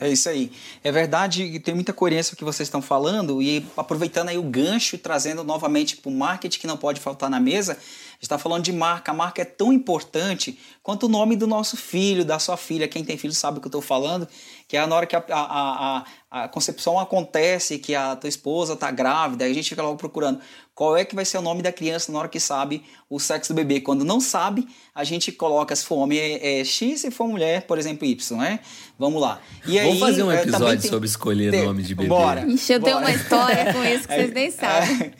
É 0.00 0.08
isso 0.08 0.28
aí. 0.28 0.50
É 0.82 0.90
verdade, 0.90 1.58
tem 1.60 1.74
muita 1.74 1.92
coerência 1.92 2.34
o 2.34 2.36
que 2.36 2.44
vocês 2.44 2.66
estão 2.66 2.82
falando 2.82 3.40
e 3.40 3.64
aproveitando 3.76 4.28
aí 4.28 4.36
o 4.36 4.42
gancho 4.42 4.98
trazendo 4.98 5.44
novamente 5.44 5.96
para 5.96 6.10
o 6.10 6.14
marketing 6.14 6.58
que 6.58 6.66
não 6.66 6.76
pode 6.76 7.00
faltar 7.00 7.30
na 7.30 7.38
mesa, 7.38 7.78
está 8.24 8.38
falando 8.38 8.62
de 8.64 8.72
marca. 8.72 9.12
A 9.12 9.14
marca 9.14 9.42
é 9.42 9.44
tão 9.44 9.72
importante 9.72 10.58
quanto 10.82 11.06
o 11.06 11.08
nome 11.08 11.36
do 11.36 11.46
nosso 11.46 11.76
filho, 11.76 12.24
da 12.24 12.38
sua 12.38 12.56
filha. 12.56 12.88
Quem 12.88 13.04
tem 13.04 13.16
filho 13.16 13.32
sabe 13.32 13.58
o 13.58 13.60
que 13.60 13.66
eu 13.66 13.70
estou 13.70 13.82
falando, 13.82 14.28
que 14.66 14.76
é 14.76 14.86
na 14.86 14.96
hora 14.96 15.06
que 15.06 15.16
a, 15.16 15.24
a, 15.28 16.04
a, 16.30 16.44
a 16.44 16.48
concepção 16.48 16.98
acontece, 16.98 17.78
que 17.78 17.94
a 17.94 18.16
tua 18.16 18.28
esposa 18.28 18.74
está 18.74 18.90
grávida, 18.90 19.44
aí 19.44 19.50
a 19.50 19.54
gente 19.54 19.68
fica 19.68 19.82
logo 19.82 19.96
procurando 19.96 20.40
qual 20.74 20.96
é 20.96 21.04
que 21.04 21.14
vai 21.14 21.24
ser 21.24 21.38
o 21.38 21.42
nome 21.42 21.62
da 21.62 21.70
criança 21.70 22.10
na 22.10 22.18
hora 22.18 22.28
que 22.28 22.40
sabe 22.40 22.82
o 23.08 23.20
sexo 23.20 23.52
do 23.52 23.56
bebê. 23.56 23.80
Quando 23.80 24.04
não 24.04 24.20
sabe, 24.20 24.66
a 24.94 25.04
gente 25.04 25.30
coloca 25.30 25.74
se 25.76 25.84
for 25.84 25.96
homem 25.96 26.18
é, 26.18 26.60
é 26.60 26.64
X, 26.64 27.02
se 27.02 27.10
for 27.10 27.28
mulher, 27.28 27.62
por 27.62 27.78
exemplo, 27.78 28.06
Y, 28.06 28.38
né? 28.38 28.58
Vamos 28.98 29.22
lá. 29.22 29.40
E 29.66 29.78
Vamos 29.78 29.94
aí, 29.94 30.00
fazer 30.00 30.22
um 30.24 30.32
episódio 30.32 30.80
tem... 30.80 30.90
sobre 30.90 31.08
escolher 31.08 31.52
tem... 31.52 31.64
nome 31.64 31.82
de 31.82 31.94
bebê. 31.94 32.08
Bora. 32.08 32.44
Ixi, 32.46 32.72
eu 32.72 32.80
bora. 32.80 32.92
tenho 32.92 33.04
uma 33.04 33.14
história 33.14 33.72
com 33.72 33.84
isso 33.84 34.08
que 34.08 34.14
vocês 34.14 34.32
nem 34.32 34.50
sabem. 34.52 35.12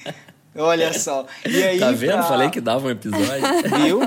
Olha 0.56 0.92
só. 0.98 1.26
E 1.44 1.62
aí, 1.62 1.78
tá 1.78 1.90
vendo? 1.90 2.12
Pra... 2.12 2.22
Falei 2.22 2.50
que 2.50 2.60
dava 2.60 2.86
um 2.86 2.90
episódio. 2.90 3.26
Viu? 3.82 4.00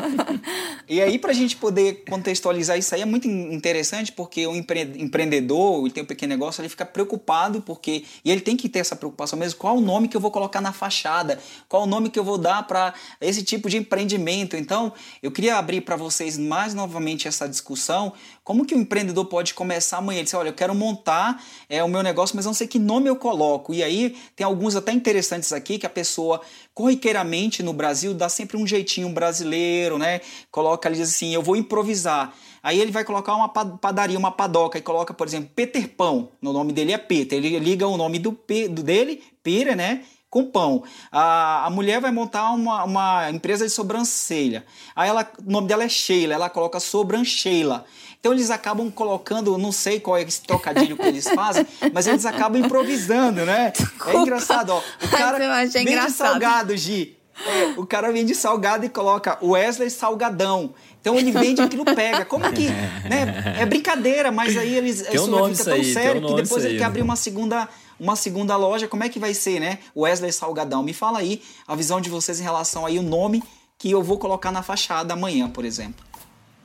E 0.87 1.01
aí, 1.01 1.19
para 1.19 1.31
a 1.31 1.33
gente 1.33 1.57
poder 1.57 2.05
contextualizar 2.09 2.77
isso 2.77 2.95
aí, 2.95 3.01
é 3.01 3.05
muito 3.05 3.27
interessante 3.27 4.11
porque 4.11 4.47
o 4.47 4.55
empre... 4.55 4.81
empreendedor, 4.97 5.81
ele 5.81 5.91
tem 5.91 6.03
um 6.03 6.05
pequeno 6.05 6.29
negócio, 6.29 6.61
ele 6.61 6.69
fica 6.69 6.85
preocupado 6.85 7.61
porque. 7.61 8.05
E 8.23 8.31
ele 8.31 8.39
tem 8.39 8.55
que 8.55 8.69
ter 8.69 8.79
essa 8.79 8.95
preocupação 8.95 9.37
mesmo: 9.37 9.59
qual 9.59 9.77
o 9.77 9.81
nome 9.81 10.07
que 10.07 10.15
eu 10.15 10.21
vou 10.21 10.31
colocar 10.31 10.61
na 10.61 10.71
fachada? 10.71 11.37
Qual 11.67 11.83
o 11.83 11.85
nome 11.85 12.09
que 12.09 12.17
eu 12.17 12.23
vou 12.23 12.37
dar 12.37 12.65
para 12.65 12.93
esse 13.19 13.43
tipo 13.43 13.69
de 13.69 13.77
empreendimento? 13.77 14.55
Então, 14.55 14.93
eu 15.21 15.31
queria 15.31 15.57
abrir 15.57 15.81
para 15.81 15.97
vocês 15.97 16.37
mais 16.37 16.73
novamente 16.73 17.27
essa 17.27 17.47
discussão. 17.47 18.13
Como 18.47 18.65
que 18.65 18.73
o 18.73 18.77
empreendedor 18.77 19.25
pode 19.25 19.53
começar 19.53 19.97
amanhã? 19.97 20.19
Ele 20.19 20.23
diz: 20.23 20.33
olha, 20.33 20.47
eu 20.47 20.53
quero 20.53 20.73
montar 20.73 21.43
é, 21.67 21.83
o 21.83 21.89
meu 21.89 22.01
negócio, 22.01 22.33
mas 22.33 22.45
não 22.45 22.53
sei 22.53 22.65
que 22.65 22.79
nome 22.79 23.09
eu 23.09 23.17
coloco. 23.17 23.73
E 23.73 23.83
aí, 23.83 24.15
tem 24.37 24.45
alguns 24.45 24.73
até 24.73 24.93
interessantes 24.93 25.51
aqui 25.51 25.77
que 25.77 25.85
a 25.85 25.89
pessoa 25.89 26.39
corriqueiramente 26.73 27.61
no 27.61 27.73
Brasil 27.73 28.13
dá 28.13 28.29
sempre 28.29 28.55
um 28.55 28.65
jeitinho 28.65 29.09
brasileiro, 29.09 29.97
né? 29.97 30.21
Coloca 30.49 30.87
ali 30.87 31.01
assim, 31.01 31.33
eu 31.33 31.43
vou 31.43 31.57
improvisar. 31.57 32.33
Aí 32.63 32.79
ele 32.79 32.89
vai 32.89 33.03
colocar 33.03 33.35
uma 33.35 33.49
padaria, 33.49 34.17
uma 34.17 34.31
padoca 34.31 34.77
e 34.77 34.81
coloca, 34.81 35.13
por 35.13 35.27
exemplo, 35.27 35.49
Peter 35.53 35.89
Pão. 35.89 36.29
No 36.41 36.53
nome 36.53 36.71
dele 36.71 36.93
é 36.93 36.97
Peter. 36.97 37.37
Ele 37.37 37.59
liga 37.59 37.85
o 37.85 37.97
nome 37.97 38.17
do, 38.17 38.31
do 38.69 38.81
dele, 38.81 39.21
Pira, 39.43 39.75
né? 39.75 40.05
Com 40.29 40.45
pão. 40.45 40.83
A, 41.11 41.65
a 41.65 41.69
mulher 41.69 42.01
vai 42.01 42.11
montar 42.11 42.51
uma, 42.51 42.83
uma 42.83 43.29
empresa 43.31 43.65
de 43.65 43.71
sobrancelha. 43.71 44.65
Aí 44.95 45.09
ela, 45.09 45.29
o 45.45 45.51
nome 45.51 45.67
dela 45.67 45.83
é 45.83 45.89
Sheila, 45.89 46.33
ela 46.33 46.49
coloca 46.49 46.79
sobrancheila. 46.79 47.85
Então 48.19 48.33
eles 48.33 48.49
acabam 48.49 48.89
colocando, 48.91 49.57
não 49.57 49.71
sei 49.71 49.99
qual 49.99 50.17
é 50.17 50.23
esse 50.23 50.41
trocadilho 50.41 50.97
que 50.97 51.05
eles 51.05 51.27
fazem, 51.29 51.65
mas 51.93 52.07
eles 52.07 52.25
acabam 52.25 52.63
improvisando, 52.63 53.45
né? 53.45 53.71
É 54.07 54.13
engraçado, 54.15 54.71
ó. 54.71 54.81
O 55.03 55.09
cara 55.09 55.37
vende 55.65 55.79
engraçado. 55.79 56.31
salgado, 56.31 56.75
Gi. 56.75 57.17
É, 57.45 57.79
o 57.79 57.85
cara 57.85 58.11
vende 58.11 58.33
salgado 58.33 58.85
e 58.85 58.89
coloca 58.89 59.37
Wesley 59.43 59.89
Salgadão. 59.91 60.73
Então 60.99 61.17
ele 61.17 61.31
vende 61.31 61.61
aquilo 61.61 61.85
pega. 61.85 62.25
Como 62.25 62.51
que. 62.51 62.67
Né? 62.67 63.55
É 63.59 63.65
brincadeira, 63.65 64.31
mas 64.31 64.57
aí 64.57 64.75
eles. 64.75 65.03
Tem 65.03 65.15
isso 65.15 65.33
um 65.33 65.49
fica 65.49 65.63
tão 65.63 65.73
aí, 65.73 65.93
sério 65.93 66.21
um 66.21 66.27
que 66.27 66.41
depois 66.41 66.65
ele 66.65 66.77
quer 66.77 66.85
abrir 66.85 67.01
uma 67.01 67.15
segunda, 67.15 67.69
uma 67.99 68.15
segunda 68.15 68.55
loja. 68.55 68.87
Como 68.87 69.03
é 69.03 69.09
que 69.09 69.19
vai 69.19 69.33
ser, 69.33 69.59
né? 69.59 69.79
Wesley 69.95 70.31
Salgadão. 70.31 70.83
Me 70.83 70.93
fala 70.93 71.19
aí 71.19 71.41
a 71.67 71.75
visão 71.75 71.99
de 71.99 72.09
vocês 72.09 72.39
em 72.39 72.43
relação 72.43 72.85
aí 72.85 72.99
o 72.99 73.03
nome 73.03 73.43
que 73.77 73.91
eu 73.91 74.01
vou 74.01 74.17
colocar 74.17 74.51
na 74.51 74.63
fachada 74.63 75.13
amanhã, 75.13 75.49
por 75.49 75.63
exemplo. 75.63 76.05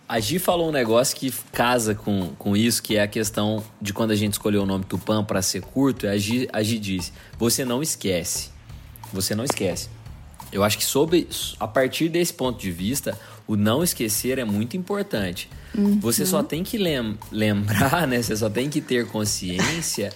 A 0.08 0.20
Gi 0.20 0.38
falou 0.38 0.68
um 0.68 0.72
negócio 0.72 1.16
que 1.16 1.32
casa 1.52 1.94
com, 1.94 2.34
com 2.38 2.56
isso, 2.56 2.82
que 2.82 2.96
é 2.96 3.02
a 3.02 3.08
questão 3.08 3.64
de 3.80 3.92
quando 3.92 4.10
a 4.10 4.16
gente 4.16 4.34
escolheu 4.34 4.62
o 4.62 4.66
nome 4.66 4.84
Tupã 4.84 5.24
para 5.24 5.40
ser 5.40 5.62
curto. 5.62 6.06
A 6.06 6.16
Gi, 6.18 6.48
a 6.52 6.62
Gi 6.62 6.78
disse: 6.78 7.12
você 7.38 7.64
não 7.64 7.82
esquece. 7.82 8.50
Você 9.12 9.34
não 9.34 9.44
esquece. 9.44 9.88
Eu 10.52 10.62
acho 10.62 10.76
que 10.76 10.84
sobre, 10.84 11.26
a 11.58 11.66
partir 11.66 12.10
desse 12.10 12.34
ponto 12.34 12.60
de 12.60 12.70
vista, 12.70 13.18
o 13.46 13.56
não 13.56 13.82
esquecer 13.82 14.38
é 14.38 14.44
muito 14.44 14.76
importante. 14.76 15.48
Uhum. 15.74 15.98
Você 16.00 16.26
só 16.26 16.42
tem 16.42 16.62
que 16.62 16.76
lem 16.76 17.18
lembrar, 17.30 18.06
né? 18.08 18.20
Você 18.20 18.36
só 18.36 18.50
tem 18.50 18.68
que 18.68 18.80
ter 18.80 19.06
consciência 19.06 20.12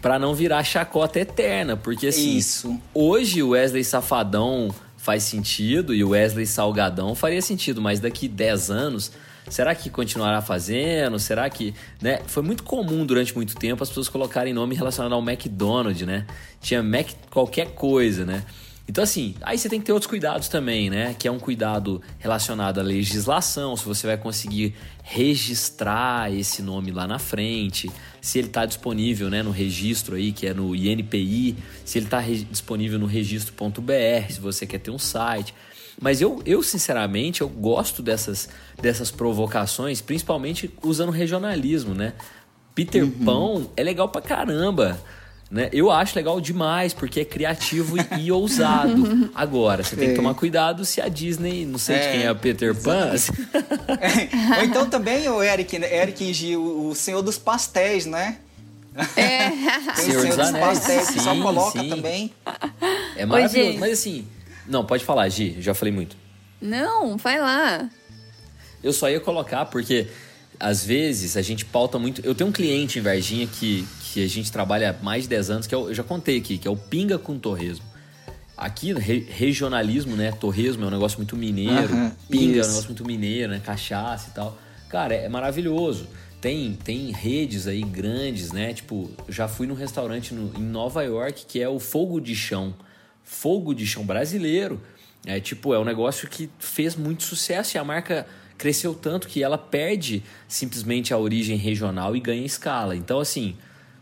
para 0.00 0.18
não 0.18 0.34
virar 0.34 0.64
chacota 0.64 1.20
eterna, 1.20 1.76
porque 1.76 2.08
assim, 2.08 2.36
Isso. 2.36 2.80
hoje 2.94 3.42
o 3.42 3.50
Wesley 3.50 3.84
Safadão 3.84 4.74
faz 4.96 5.22
sentido 5.24 5.94
e 5.94 6.02
o 6.02 6.10
Wesley 6.10 6.46
Salgadão 6.46 7.14
faria 7.14 7.42
sentido, 7.42 7.80
mas 7.80 8.00
daqui 8.00 8.28
10 8.28 8.70
anos 8.70 9.12
Será 9.48 9.74
que 9.74 9.90
continuará 9.90 10.40
fazendo? 10.40 11.18
Será 11.18 11.48
que. 11.50 11.74
Né? 12.00 12.20
Foi 12.26 12.42
muito 12.42 12.62
comum 12.62 13.04
durante 13.04 13.34
muito 13.34 13.54
tempo 13.56 13.82
as 13.82 13.88
pessoas 13.88 14.08
colocarem 14.08 14.54
nome 14.54 14.74
relacionado 14.74 15.14
ao 15.14 15.20
McDonald's, 15.20 16.06
né? 16.06 16.26
Tinha 16.60 16.82
Mac 16.82 17.08
qualquer 17.30 17.74
coisa, 17.74 18.24
né? 18.24 18.44
Então, 18.88 19.04
assim, 19.04 19.34
aí 19.42 19.56
você 19.56 19.68
tem 19.68 19.78
que 19.78 19.86
ter 19.86 19.92
outros 19.92 20.10
cuidados 20.10 20.48
também, 20.48 20.90
né? 20.90 21.14
Que 21.16 21.28
é 21.28 21.30
um 21.30 21.38
cuidado 21.38 22.02
relacionado 22.18 22.78
à 22.78 22.82
legislação, 22.82 23.76
se 23.76 23.84
você 23.84 24.06
vai 24.06 24.16
conseguir 24.16 24.74
registrar 25.02 26.32
esse 26.32 26.62
nome 26.62 26.90
lá 26.90 27.06
na 27.06 27.18
frente, 27.18 27.90
se 28.20 28.38
ele 28.38 28.48
está 28.48 28.66
disponível 28.66 29.30
né, 29.30 29.42
no 29.42 29.50
registro 29.50 30.16
aí, 30.16 30.32
que 30.32 30.46
é 30.46 30.54
no 30.54 30.74
INPI, 30.74 31.56
se 31.84 31.98
ele 31.98 32.06
está 32.06 32.20
disponível 32.20 32.98
no 32.98 33.06
registro.br, 33.06 34.30
se 34.30 34.40
você 34.40 34.66
quer 34.66 34.78
ter 34.78 34.90
um 34.90 34.98
site. 34.98 35.54
Mas 36.00 36.20
eu, 36.20 36.42
eu, 36.44 36.62
sinceramente, 36.62 37.42
eu 37.42 37.48
gosto 37.48 38.02
dessas, 38.02 38.48
dessas 38.80 39.10
provocações, 39.10 40.00
principalmente 40.00 40.70
usando 40.82 41.10
regionalismo, 41.10 41.94
né? 41.94 42.14
Peter 42.74 43.04
uhum. 43.04 43.10
Pão 43.10 43.70
é 43.76 43.82
legal 43.82 44.08
pra 44.08 44.22
caramba. 44.22 44.98
Né? 45.52 45.68
Eu 45.70 45.90
acho 45.90 46.16
legal 46.16 46.40
demais, 46.40 46.94
porque 46.94 47.20
é 47.20 47.24
criativo 47.26 47.98
e, 47.98 48.22
e 48.22 48.32
ousado. 48.32 49.30
Agora, 49.36 49.84
você 49.84 49.94
tem 49.94 50.08
que 50.08 50.14
tomar 50.14 50.32
cuidado 50.32 50.82
se 50.82 50.98
a 50.98 51.08
Disney, 51.08 51.66
não 51.66 51.78
sei 51.78 51.96
é, 51.96 51.98
de 51.98 52.12
quem 52.12 52.22
é 52.22 52.28
a 52.28 52.34
Peter 52.34 52.74
Pan. 52.74 53.12
é. 54.00 54.56
Ou 54.56 54.64
então 54.64 54.88
também 54.88 55.28
o 55.28 55.42
Eric, 55.42 55.76
Eric 55.76 56.32
G, 56.32 56.56
o, 56.56 56.88
o 56.88 56.94
Senhor 56.94 57.20
dos 57.20 57.36
Pastéis, 57.36 58.06
né? 58.06 58.38
É. 59.14 59.50
Tem 59.94 60.04
Senhor, 60.06 60.22
Senhor 60.22 60.36
dos, 60.38 60.50
dos 60.52 60.58
Pastéis, 60.58 61.02
sim, 61.08 61.12
que 61.12 61.20
só 61.20 61.34
coloca 61.42 61.78
sim. 61.78 61.88
também. 61.90 62.32
É 63.14 63.26
maravilhoso, 63.26 63.72
Oi, 63.72 63.76
mas 63.76 63.92
assim... 63.92 64.26
Não, 64.66 64.86
pode 64.86 65.04
falar, 65.04 65.28
Gi, 65.28 65.56
já 65.60 65.74
falei 65.74 65.92
muito. 65.92 66.16
Não, 66.62 67.18
vai 67.18 67.38
lá. 67.38 67.90
Eu 68.82 68.92
só 68.92 69.10
ia 69.10 69.20
colocar 69.20 69.66
porque 69.66 70.08
às 70.58 70.84
vezes 70.84 71.36
a 71.36 71.42
gente 71.42 71.64
pauta 71.64 71.98
muito. 71.98 72.24
Eu 72.24 72.34
tenho 72.34 72.48
um 72.48 72.52
cliente 72.52 72.98
em 72.98 73.02
Varginha 73.02 73.46
que, 73.46 73.86
que 74.12 74.22
a 74.22 74.28
gente 74.28 74.52
trabalha 74.52 74.90
há 74.90 75.02
mais 75.02 75.22
de 75.22 75.30
10 75.30 75.50
anos, 75.50 75.66
que 75.66 75.74
é 75.74 75.78
o, 75.78 75.88
eu 75.88 75.94
já 75.94 76.02
contei 76.02 76.36
aqui, 76.36 76.58
que 76.58 76.68
é 76.68 76.70
o 76.70 76.76
Pinga 76.76 77.18
com 77.18 77.38
Torresmo. 77.38 77.86
Aqui, 78.54 78.92
re, 78.92 79.20
regionalismo, 79.20 80.14
né? 80.14 80.30
Torresmo 80.32 80.84
é 80.84 80.86
um 80.86 80.90
negócio 80.90 81.16
muito 81.18 81.34
mineiro, 81.34 81.94
uhum, 81.94 82.12
pinga 82.28 82.58
isso. 82.58 82.60
é 82.60 82.64
um 82.64 82.68
negócio 82.68 82.88
muito 82.88 83.06
mineiro, 83.06 83.52
né? 83.52 83.62
Cachaça 83.64 84.28
e 84.28 84.34
tal. 84.34 84.58
Cara, 84.90 85.14
é, 85.14 85.24
é 85.24 85.28
maravilhoso. 85.30 86.06
Tem, 86.42 86.74
tem 86.74 87.10
redes 87.10 87.66
aí 87.66 87.80
grandes, 87.82 88.52
né? 88.52 88.74
Tipo, 88.74 89.10
já 89.30 89.48
fui 89.48 89.66
num 89.66 89.74
restaurante 89.74 90.34
no, 90.34 90.52
em 90.60 90.62
Nova 90.62 91.02
York 91.02 91.46
que 91.46 91.58
é 91.58 91.68
o 91.68 91.80
Fogo 91.80 92.20
de 92.20 92.36
Chão. 92.36 92.74
Fogo 93.24 93.74
de 93.74 93.86
Chão 93.86 94.04
brasileiro. 94.04 94.78
É 95.24 95.40
tipo, 95.40 95.72
é 95.72 95.78
um 95.78 95.84
negócio 95.84 96.28
que 96.28 96.50
fez 96.58 96.94
muito 96.94 97.22
sucesso 97.22 97.76
e 97.76 97.78
a 97.78 97.84
marca 97.84 98.26
cresceu 98.58 98.94
tanto 98.94 99.26
que 99.26 99.42
ela 99.42 99.56
perde 99.56 100.22
simplesmente 100.46 101.14
a 101.14 101.18
origem 101.18 101.56
regional 101.56 102.14
e 102.14 102.20
ganha 102.20 102.44
escala. 102.44 102.94
Então, 102.94 103.18
assim, 103.18 103.56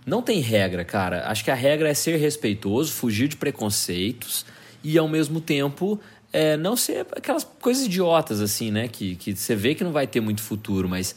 não 0.06 0.22
tem 0.22 0.40
regra, 0.40 0.84
cara. 0.84 1.28
Acho 1.28 1.44
que 1.44 1.50
a 1.50 1.54
regra 1.54 1.88
é 1.88 1.94
ser 1.94 2.16
respeitoso, 2.16 2.92
fugir 2.92 3.28
de 3.28 3.36
preconceitos 3.36 4.46
e, 4.82 4.96
ao 4.96 5.08
mesmo 5.08 5.40
tempo, 5.40 6.00
é, 6.32 6.56
não 6.56 6.76
ser 6.76 7.06
aquelas 7.12 7.44
coisas 7.44 7.84
idiotas, 7.84 8.40
assim, 8.40 8.70
né? 8.70 8.88
Que, 8.88 9.16
que 9.16 9.34
você 9.34 9.54
vê 9.54 9.74
que 9.74 9.84
não 9.84 9.92
vai 9.92 10.06
ter 10.06 10.20
muito 10.20 10.42
futuro, 10.42 10.88
mas 10.88 11.14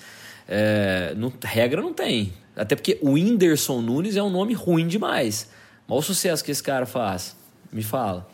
é, 0.48 1.14
não, 1.16 1.32
regra 1.44 1.82
não 1.82 1.94
tem. 1.94 2.34
Até 2.56 2.76
porque 2.76 3.00
o 3.02 3.12
Whindersson 3.12 3.82
Nunes 3.82 4.16
é 4.16 4.24
um 4.24 4.30
nome 4.30 4.54
ruim 4.54 4.88
demais. 4.88 5.50
Olha 5.88 6.00
o 6.00 6.02
sucesso 6.02 6.44
que 6.44 6.52
esse 6.52 6.62
cara 6.62 6.86
faz. 6.86 7.36
Me 7.72 7.84
fala. 7.84 8.28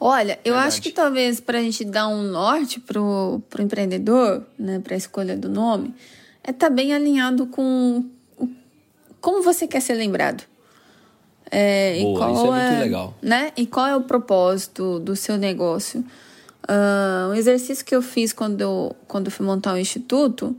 Olha, 0.00 0.38
eu 0.44 0.54
Verdade. 0.54 0.68
acho 0.68 0.82
que 0.82 0.90
talvez 0.90 1.40
para 1.40 1.58
a 1.58 1.62
gente 1.62 1.84
dar 1.84 2.08
um 2.08 2.22
norte 2.22 2.80
pro, 2.80 3.40
pro 3.48 3.62
empreendedor, 3.62 4.44
né, 4.58 4.80
para 4.80 4.94
a 4.94 4.96
escolha 4.96 5.36
do 5.36 5.48
nome, 5.48 5.94
é 6.42 6.50
estar 6.50 6.68
tá 6.68 6.74
bem 6.74 6.92
alinhado 6.92 7.46
com 7.46 8.04
como 9.24 9.42
você 9.42 9.66
quer 9.66 9.80
ser 9.80 9.94
lembrado. 9.94 10.44
É, 11.50 11.98
Boa, 11.98 12.14
e 12.14 12.18
qual 12.18 12.34
isso 12.34 12.54
é, 12.54 12.58
é 12.58 12.68
muito 12.68 12.80
legal. 12.82 13.14
Né? 13.22 13.52
E 13.56 13.66
qual 13.66 13.86
é 13.86 13.96
o 13.96 14.02
propósito 14.02 15.00
do 15.00 15.16
seu 15.16 15.38
negócio? 15.38 16.04
Uh, 16.68 17.30
um 17.30 17.34
exercício 17.34 17.82
que 17.82 17.96
eu 17.96 18.02
fiz 18.02 18.34
quando 18.34 18.60
eu, 18.60 18.94
quando 19.08 19.28
eu 19.28 19.32
fui 19.32 19.46
montar 19.46 19.72
o 19.72 19.78
instituto 19.78 20.54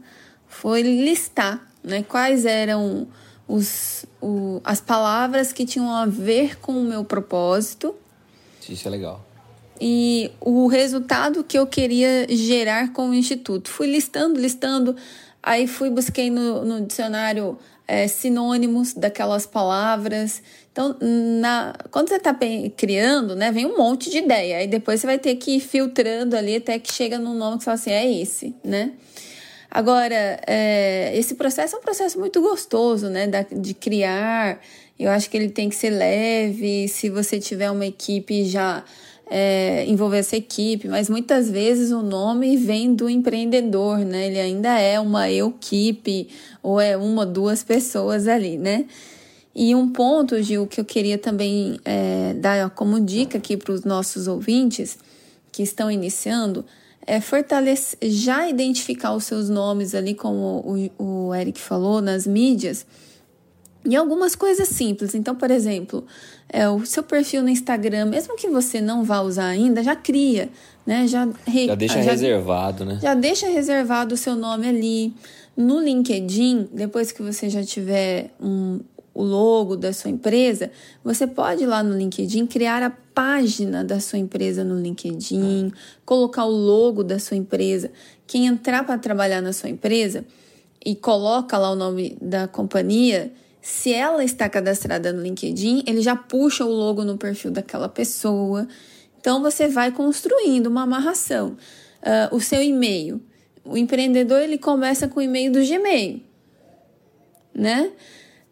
foi 0.47 0.81
listar 0.81 1.61
né, 1.83 2.01
quais 2.01 2.43
eram 2.43 3.07
os, 3.47 4.05
o, 4.19 4.59
as 4.63 4.81
palavras 4.81 5.53
que 5.53 5.63
tinham 5.63 5.91
a 5.91 6.07
ver 6.07 6.59
com 6.59 6.73
o 6.73 6.83
meu 6.83 7.05
propósito 7.05 7.95
isso 8.67 8.87
é 8.87 8.91
legal. 8.91 9.23
E 9.79 10.31
o 10.39 10.65
resultado 10.65 11.43
que 11.43 11.59
eu 11.59 11.67
queria 11.67 12.25
gerar 12.29 12.93
com 12.93 13.09
o 13.09 13.13
Instituto. 13.13 13.69
Fui 13.69 13.85
listando, 13.85 14.39
listando, 14.39 14.95
aí 15.43 15.67
fui, 15.67 15.89
busquei 15.89 16.31
no, 16.31 16.65
no 16.65 16.85
dicionário 16.85 17.59
é, 17.87 18.07
sinônimos 18.07 18.93
daquelas 18.93 19.45
palavras. 19.45 20.41
Então, 20.71 20.95
na, 21.39 21.73
quando 21.91 22.09
você 22.09 22.15
está 22.15 22.35
criando, 22.75 23.35
né, 23.35 23.51
vem 23.51 23.65
um 23.65 23.77
monte 23.77 24.09
de 24.09 24.17
ideia. 24.17 24.57
Aí 24.57 24.67
depois 24.67 24.99
você 24.99 25.07
vai 25.07 25.17
ter 25.17 25.35
que 25.35 25.57
ir 25.57 25.59
filtrando 25.59 26.35
ali 26.35 26.57
até 26.57 26.77
que 26.79 26.91
chega 26.91 27.17
num 27.17 27.33
nome 27.33 27.57
que 27.57 27.63
você 27.63 27.65
fala 27.65 27.75
assim, 27.75 27.91
é 27.91 28.21
esse, 28.21 28.55
né? 28.63 28.91
Agora, 29.69 30.39
é, 30.47 31.11
esse 31.15 31.35
processo 31.35 31.75
é 31.75 31.79
um 31.79 31.81
processo 31.81 32.17
muito 32.17 32.41
gostoso, 32.41 33.09
né, 33.09 33.27
da, 33.27 33.41
de 33.41 33.73
criar 33.73 34.59
eu 34.97 35.11
acho 35.11 35.29
que 35.29 35.35
ele 35.35 35.49
tem 35.49 35.69
que 35.69 35.75
ser 35.75 35.89
leve. 35.89 36.87
Se 36.87 37.09
você 37.09 37.39
tiver 37.39 37.69
uma 37.69 37.85
equipe, 37.85 38.45
já 38.45 38.83
é, 39.27 39.85
envolver 39.87 40.19
essa 40.19 40.35
equipe, 40.35 40.87
mas 40.87 41.09
muitas 41.09 41.49
vezes 41.49 41.91
o 41.91 42.01
nome 42.01 42.55
vem 42.57 42.93
do 42.93 43.09
empreendedor, 43.09 43.99
né? 43.99 44.27
Ele 44.27 44.39
ainda 44.39 44.79
é 44.79 44.99
uma 44.99 45.29
equipe 45.29 46.29
ou 46.61 46.79
é 46.79 46.95
uma, 46.95 47.25
duas 47.25 47.63
pessoas 47.63 48.27
ali, 48.27 48.57
né? 48.57 48.85
E 49.55 49.73
um 49.73 49.89
ponto, 49.89 50.41
Gil, 50.41 50.67
que 50.67 50.79
eu 50.79 50.85
queria 50.85 51.17
também 51.17 51.79
é, 51.85 52.33
dar 52.33 52.69
como 52.71 52.99
dica 52.99 53.37
aqui 53.37 53.55
para 53.55 53.71
os 53.71 53.83
nossos 53.83 54.27
ouvintes 54.27 54.97
que 55.51 55.63
estão 55.63 55.89
iniciando 55.89 56.65
é 57.07 57.21
fortalecer, 57.21 57.97
já 58.03 58.49
identificar 58.49 59.13
os 59.13 59.25
seus 59.25 59.47
nomes 59.47 59.93
ali, 59.93 60.13
como 60.13 60.91
o, 60.99 61.27
o 61.27 61.35
Eric 61.35 61.59
falou, 61.59 62.01
nas 62.01 62.25
mídias 62.25 62.85
e 63.85 63.95
algumas 63.95 64.35
coisas 64.35 64.67
simples. 64.67 65.13
Então, 65.13 65.35
por 65.35 65.51
exemplo, 65.51 66.03
é, 66.49 66.69
o 66.69 66.85
seu 66.85 67.03
perfil 67.03 67.41
no 67.41 67.49
Instagram, 67.49 68.05
mesmo 68.05 68.35
que 68.35 68.47
você 68.49 68.79
não 68.79 69.03
vá 69.03 69.21
usar 69.21 69.47
ainda, 69.47 69.83
já 69.83 69.95
cria, 69.95 70.49
né? 70.85 71.07
Já, 71.07 71.27
re, 71.45 71.67
já 71.67 71.75
deixa 71.75 72.03
já, 72.03 72.11
reservado, 72.11 72.85
né? 72.85 72.99
Já 73.01 73.13
deixa 73.13 73.47
reservado 73.47 74.15
o 74.15 74.17
seu 74.17 74.35
nome 74.35 74.67
ali. 74.67 75.13
No 75.57 75.79
LinkedIn, 75.79 76.69
depois 76.73 77.11
que 77.11 77.21
você 77.21 77.49
já 77.49 77.63
tiver 77.63 78.31
um, 78.41 78.79
o 79.13 79.23
logo 79.23 79.77
da 79.77 79.93
sua 79.93 80.11
empresa, 80.11 80.69
você 81.03 81.25
pode 81.25 81.63
ir 81.63 81.67
lá 81.67 81.81
no 81.81 81.97
LinkedIn 81.97 82.45
criar 82.45 82.83
a 82.83 82.89
página 82.89 83.81
da 83.81 84.01
sua 84.01 84.19
empresa 84.19 84.63
no 84.63 84.77
LinkedIn, 84.77 85.71
colocar 86.05 86.43
o 86.43 86.51
logo 86.51 87.01
da 87.01 87.17
sua 87.17 87.37
empresa. 87.37 87.89
Quem 88.27 88.45
entrar 88.45 88.85
para 88.85 88.97
trabalhar 88.97 89.41
na 89.41 89.53
sua 89.53 89.69
empresa 89.69 90.25
e 90.85 90.93
coloca 90.95 91.57
lá 91.57 91.71
o 91.71 91.75
nome 91.75 92.17
da 92.21 92.47
companhia 92.47 93.31
Se 93.65 93.91
ela 93.91 94.23
está 94.23 94.47
cadastrada 94.47 95.11
no 95.11 95.23
LinkedIn, 95.23 95.85
ele 95.87 95.99
já 95.99 96.15
puxa 96.15 96.63
o 96.63 96.69
logo 96.69 97.03
no 97.03 97.17
perfil 97.17 97.49
daquela 97.49 97.89
pessoa. 97.89 98.67
Então 99.19 99.41
você 99.41 99.67
vai 99.67 99.91
construindo 99.91 100.67
uma 100.67 100.83
amarração. 100.83 101.57
Uh, 101.99 102.35
o 102.35 102.39
seu 102.39 102.61
e-mail. 102.61 103.19
O 103.63 103.75
empreendedor 103.75 104.39
ele 104.39 104.59
começa 104.59 105.07
com 105.07 105.19
o 105.19 105.23
e-mail 105.23 105.51
do 105.51 105.65
Gmail, 105.65 106.21
né? 107.55 107.89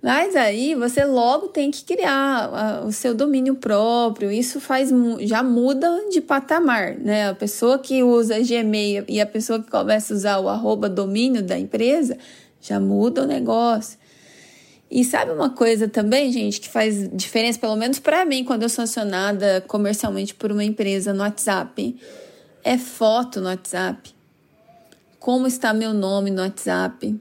Mas 0.01 0.35
aí 0.35 0.73
você 0.73 1.05
logo 1.05 1.49
tem 1.49 1.69
que 1.69 1.83
criar 1.83 2.81
uh, 2.81 2.87
o 2.87 2.91
seu 2.91 3.13
domínio 3.13 3.53
próprio. 3.53 4.31
Isso 4.31 4.59
faz 4.59 4.89
já 5.19 5.43
muda 5.43 6.09
de 6.09 6.21
patamar, 6.21 6.97
né? 6.97 7.29
A 7.29 7.35
pessoa 7.35 7.77
que 7.77 8.01
usa 8.01 8.39
Gmail 8.39 9.05
e 9.07 9.21
a 9.21 9.27
pessoa 9.27 9.61
que 9.61 9.69
começa 9.69 10.11
a 10.11 10.17
usar 10.17 10.39
o 10.39 10.49
arroba 10.49 10.89
domínio 10.89 11.43
da 11.43 11.59
empresa 11.59 12.17
já 12.59 12.79
muda 12.79 13.21
o 13.21 13.27
negócio. 13.27 14.01
E 14.95 15.03
sabe 15.03 15.31
uma 15.31 15.49
coisa 15.49 15.87
também, 15.87 16.31
gente, 16.31 16.61
que 16.61 16.69
faz 16.69 17.09
diferença, 17.11 17.57
pelo 17.57 17.75
menos 17.75 17.97
para 17.97 18.23
mim, 18.25 18.43
quando 18.43 18.61
eu 18.61 18.69
sou 18.69 18.83
acionada 18.83 19.59
comercialmente 19.67 20.35
por 20.35 20.51
uma 20.51 20.63
empresa 20.63 21.11
no 21.11 21.21
WhatsApp? 21.21 21.97
É 22.63 22.77
foto 22.77 23.41
no 23.41 23.47
WhatsApp. 23.47 24.13
Como 25.19 25.47
está 25.47 25.73
meu 25.73 25.95
nome 25.95 26.29
no 26.29 26.43
WhatsApp? 26.43 27.19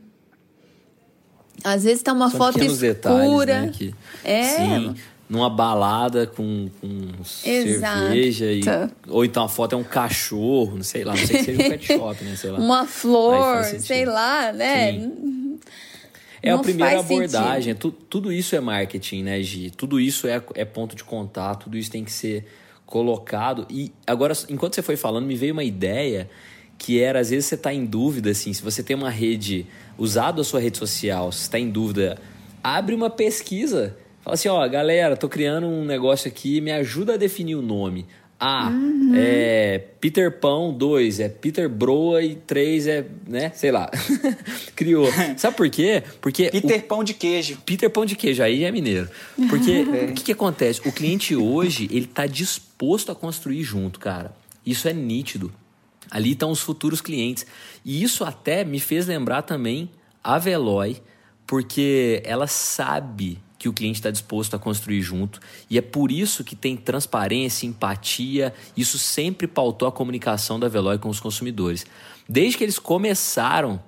Às 1.64 1.84
vezes 1.84 2.00
está 2.00 2.12
uma 2.12 2.28
São 2.28 2.38
foto 2.38 2.62
escura. 2.62 2.82
Detalhes, 2.92 3.46
né, 3.46 3.72
que, 3.72 3.94
é. 4.22 4.42
Sim, 4.42 4.94
numa 5.26 5.48
balada 5.48 6.26
com, 6.26 6.68
com 6.78 7.24
cerveja. 7.24 8.52
E, 8.52 8.60
ou 9.08 9.24
então 9.24 9.44
a 9.44 9.48
foto 9.48 9.76
é 9.76 9.78
um 9.78 9.84
cachorro, 9.84 10.76
não 10.76 10.84
sei 10.84 11.04
lá, 11.04 11.14
não 11.14 11.26
sei 11.26 11.38
que 11.38 11.44
seja 11.44 11.62
um 11.62 11.70
pet 11.70 11.86
shop, 11.96 12.22
né? 12.22 12.36
Sei 12.36 12.50
lá. 12.50 12.58
Uma 12.58 12.86
flor, 12.86 13.64
sei 13.64 14.04
lá, 14.04 14.52
né? 14.52 14.92
Sim. 14.92 15.31
É 16.42 16.50
Não 16.50 16.58
a 16.58 16.62
primeira 16.62 16.98
abordagem. 16.98 17.74
Tu, 17.74 17.90
tudo 17.90 18.32
isso 18.32 18.56
é 18.56 18.60
marketing, 18.60 19.22
né, 19.22 19.40
Gi? 19.40 19.70
Tudo 19.70 20.00
isso 20.00 20.26
é, 20.26 20.42
é 20.54 20.64
ponto 20.64 20.96
de 20.96 21.04
contato, 21.04 21.64
tudo 21.64 21.78
isso 21.78 21.90
tem 21.90 22.04
que 22.04 22.10
ser 22.10 22.46
colocado. 22.84 23.66
E 23.70 23.92
agora, 24.06 24.34
enquanto 24.50 24.74
você 24.74 24.82
foi 24.82 24.96
falando, 24.96 25.24
me 25.24 25.36
veio 25.36 25.52
uma 25.52 25.64
ideia 25.64 26.28
que 26.76 27.00
era, 27.00 27.20
às 27.20 27.30
vezes, 27.30 27.46
você 27.46 27.54
está 27.54 27.72
em 27.72 27.86
dúvida, 27.86 28.30
assim, 28.30 28.52
se 28.52 28.60
você 28.60 28.82
tem 28.82 28.96
uma 28.96 29.08
rede, 29.08 29.66
usado 29.96 30.40
a 30.40 30.44
sua 30.44 30.58
rede 30.58 30.78
social, 30.78 31.30
se 31.30 31.42
está 31.42 31.56
em 31.56 31.70
dúvida, 31.70 32.18
abre 32.62 32.92
uma 32.92 33.08
pesquisa. 33.08 33.96
Fala 34.20 34.34
assim, 34.34 34.48
ó, 34.48 34.66
galera, 34.68 35.16
tô 35.16 35.28
criando 35.28 35.68
um 35.68 35.84
negócio 35.84 36.28
aqui, 36.28 36.60
me 36.60 36.72
ajuda 36.72 37.14
a 37.14 37.16
definir 37.16 37.54
o 37.54 37.62
nome. 37.62 38.04
A 38.44 38.70
uhum. 38.70 39.12
é 39.14 39.78
Peter 40.00 40.40
Pão 40.40 40.76
2, 40.76 41.20
é 41.20 41.28
Peter 41.28 41.68
Broa 41.68 42.20
e 42.24 42.34
3 42.34 42.86
é, 42.88 43.06
né, 43.24 43.52
sei 43.54 43.70
lá. 43.70 43.88
Criou. 44.74 45.06
Sabe 45.36 45.56
por 45.56 45.70
quê? 45.70 46.02
Porque 46.20 46.50
Peter 46.50 46.80
o... 46.80 46.82
Pão 46.82 47.04
de 47.04 47.14
queijo. 47.14 47.56
Peter 47.64 47.88
Pão 47.88 48.04
de 48.04 48.16
queijo, 48.16 48.42
aí 48.42 48.64
é 48.64 48.72
mineiro. 48.72 49.08
Porque 49.48 49.70
é. 49.88 50.10
o 50.10 50.14
que, 50.14 50.24
que 50.24 50.32
acontece? 50.32 50.80
O 50.84 50.90
cliente 50.90 51.36
hoje, 51.36 51.88
ele 51.92 52.08
tá 52.08 52.26
disposto 52.26 53.12
a 53.12 53.14
construir 53.14 53.62
junto, 53.62 54.00
cara. 54.00 54.34
Isso 54.66 54.88
é 54.88 54.92
nítido. 54.92 55.52
Ali 56.10 56.32
estão 56.32 56.50
os 56.50 56.58
futuros 56.58 57.00
clientes. 57.00 57.46
E 57.84 58.02
isso 58.02 58.24
até 58.24 58.64
me 58.64 58.80
fez 58.80 59.06
lembrar 59.06 59.42
também 59.42 59.88
a 60.20 60.36
Veloy, 60.36 61.00
porque 61.46 62.20
ela 62.24 62.48
sabe 62.48 63.38
que 63.62 63.68
o 63.68 63.72
cliente 63.72 64.00
está 64.00 64.10
disposto 64.10 64.56
a 64.56 64.58
construir 64.58 65.00
junto. 65.02 65.38
E 65.70 65.78
é 65.78 65.80
por 65.80 66.10
isso 66.10 66.42
que 66.42 66.56
tem 66.56 66.76
transparência, 66.76 67.64
empatia. 67.64 68.52
Isso 68.76 68.98
sempre 68.98 69.46
pautou 69.46 69.86
a 69.86 69.92
comunicação 69.92 70.58
da 70.58 70.66
Veloy 70.66 70.98
com 70.98 71.08
os 71.08 71.20
consumidores. 71.20 71.86
Desde 72.28 72.58
que 72.58 72.64
eles 72.64 72.80
começaram, 72.80 73.80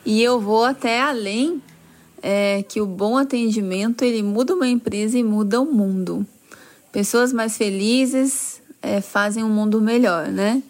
E 0.07 0.23
eu 0.23 0.41
vou 0.41 0.65
até 0.65 1.01
além 1.01 1.63
é, 2.23 2.63
que 2.63 2.81
o 2.81 2.87
bom 2.87 3.17
atendimento 3.17 4.03
ele 4.03 4.23
muda 4.23 4.55
uma 4.55 4.69
empresa 4.69 5.19
e 5.19 5.25
muda 5.25 5.61
o 5.61 5.67
mundo. 5.67 6.27
Pessoas 6.93 7.33
mais 7.33 7.57
felizes 7.57 8.63
é, 8.81 9.01
fazem 9.01 9.43
um 9.43 9.49
mundo 9.49 9.81
melhor, 9.81 10.29
né? 10.29 10.63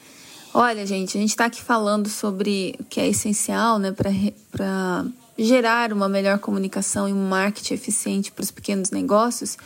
Olha, 0.53 0.87
gente, 0.87 1.19
a 1.19 1.21
gente 1.21 1.31
está 1.31 1.47
aqui 1.47 1.61
falando 1.61 2.09
sobre 2.09 2.77
o 2.79 2.85
que 2.85 3.01
é 3.01 3.09
essencial 3.09 3.79
né, 3.79 3.93
para 3.93 5.05
gerar 5.37 5.93
uma 5.93 6.09
melhor 6.09 6.39
comunicação 6.39 7.09
e 7.09 7.13
um 7.13 7.29
marketing 7.29 7.75
eficiente 7.75 8.31
para 8.31 8.45
os 8.45 8.53
pequenos 8.53 8.93
negócios. 8.93 9.59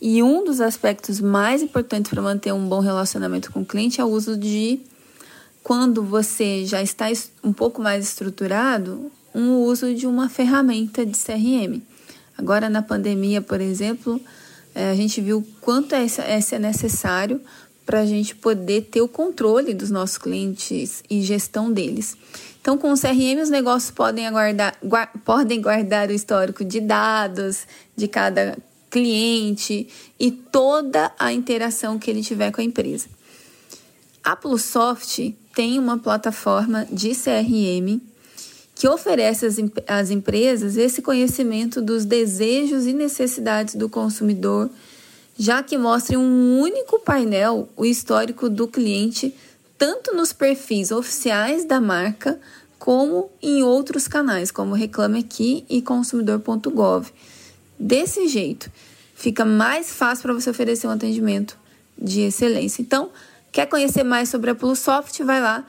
E 0.00 0.22
um 0.22 0.44
dos 0.44 0.60
aspectos 0.60 1.20
mais 1.20 1.60
importantes 1.60 2.10
para 2.10 2.22
manter 2.22 2.52
um 2.52 2.68
bom 2.68 2.78
relacionamento 2.78 3.50
com 3.52 3.60
o 3.60 3.66
cliente 3.66 4.00
é 4.00 4.04
o 4.04 4.08
uso 4.08 4.36
de, 4.36 4.80
quando 5.62 6.04
você 6.04 6.64
já 6.64 6.80
está 6.80 7.06
um 7.42 7.52
pouco 7.52 7.82
mais 7.82 8.04
estruturado, 8.04 9.10
um 9.34 9.56
uso 9.56 9.92
de 9.94 10.06
uma 10.06 10.28
ferramenta 10.28 11.04
de 11.04 11.18
CRM. 11.18 11.82
Agora, 12.36 12.70
na 12.70 12.80
pandemia, 12.80 13.42
por 13.42 13.60
exemplo, 13.60 14.20
é, 14.72 14.90
a 14.90 14.94
gente 14.94 15.20
viu 15.20 15.44
quanto 15.60 15.94
é, 15.94 16.06
é 16.06 16.58
necessário 16.58 17.40
para 17.84 18.00
a 18.00 18.06
gente 18.06 18.36
poder 18.36 18.82
ter 18.82 19.00
o 19.00 19.08
controle 19.08 19.74
dos 19.74 19.90
nossos 19.90 20.18
clientes 20.18 21.02
e 21.10 21.22
gestão 21.22 21.72
deles. 21.72 22.16
Então, 22.60 22.78
com 22.78 22.92
o 22.92 23.00
CRM, 23.00 23.40
os 23.42 23.48
negócios 23.50 23.90
podem, 23.90 24.26
aguardar, 24.26 24.78
podem 25.24 25.60
guardar 25.60 26.10
o 26.10 26.12
histórico 26.12 26.64
de 26.64 26.80
dados 26.80 27.66
de 27.96 28.06
cada 28.06 28.56
cliente 28.90 29.88
e 30.18 30.30
toda 30.30 31.12
a 31.18 31.32
interação 31.32 31.98
que 31.98 32.10
ele 32.10 32.22
tiver 32.22 32.50
com 32.50 32.60
a 32.60 32.64
empresa. 32.64 33.06
A 34.22 34.36
Plusoft 34.36 35.34
tem 35.54 35.78
uma 35.78 35.98
plataforma 35.98 36.86
de 36.90 37.14
CRM 37.14 38.00
que 38.74 38.88
oferece 38.88 39.44
às, 39.44 39.56
às 39.88 40.10
empresas 40.10 40.76
esse 40.76 41.02
conhecimento 41.02 41.82
dos 41.82 42.04
desejos 42.04 42.86
e 42.86 42.92
necessidades 42.92 43.74
do 43.74 43.88
consumidor, 43.88 44.70
já 45.36 45.62
que 45.62 45.76
mostra 45.76 46.14
em 46.14 46.18
um 46.18 46.60
único 46.60 47.00
painel 47.00 47.68
o 47.76 47.84
histórico 47.84 48.48
do 48.48 48.68
cliente, 48.68 49.34
tanto 49.76 50.14
nos 50.14 50.32
perfis 50.32 50.92
oficiais 50.92 51.64
da 51.64 51.80
marca, 51.80 52.38
como 52.78 53.30
em 53.42 53.62
outros 53.62 54.06
canais, 54.06 54.50
como 54.50 54.74
Reclame 54.74 55.18
Aqui 55.18 55.64
e 55.68 55.82
consumidor.gov. 55.82 57.10
Desse 57.78 58.28
jeito, 58.28 58.70
fica 59.14 59.44
mais 59.44 59.92
fácil 59.92 60.22
para 60.22 60.34
você 60.34 60.50
oferecer 60.50 60.86
um 60.86 60.90
atendimento 60.90 61.56
de 61.96 62.22
excelência. 62.22 62.82
Então, 62.82 63.10
quer 63.52 63.66
conhecer 63.66 64.02
mais 64.02 64.28
sobre 64.28 64.50
a 64.50 64.54
Plusoft? 64.54 65.22
Vai 65.22 65.40
lá, 65.40 65.64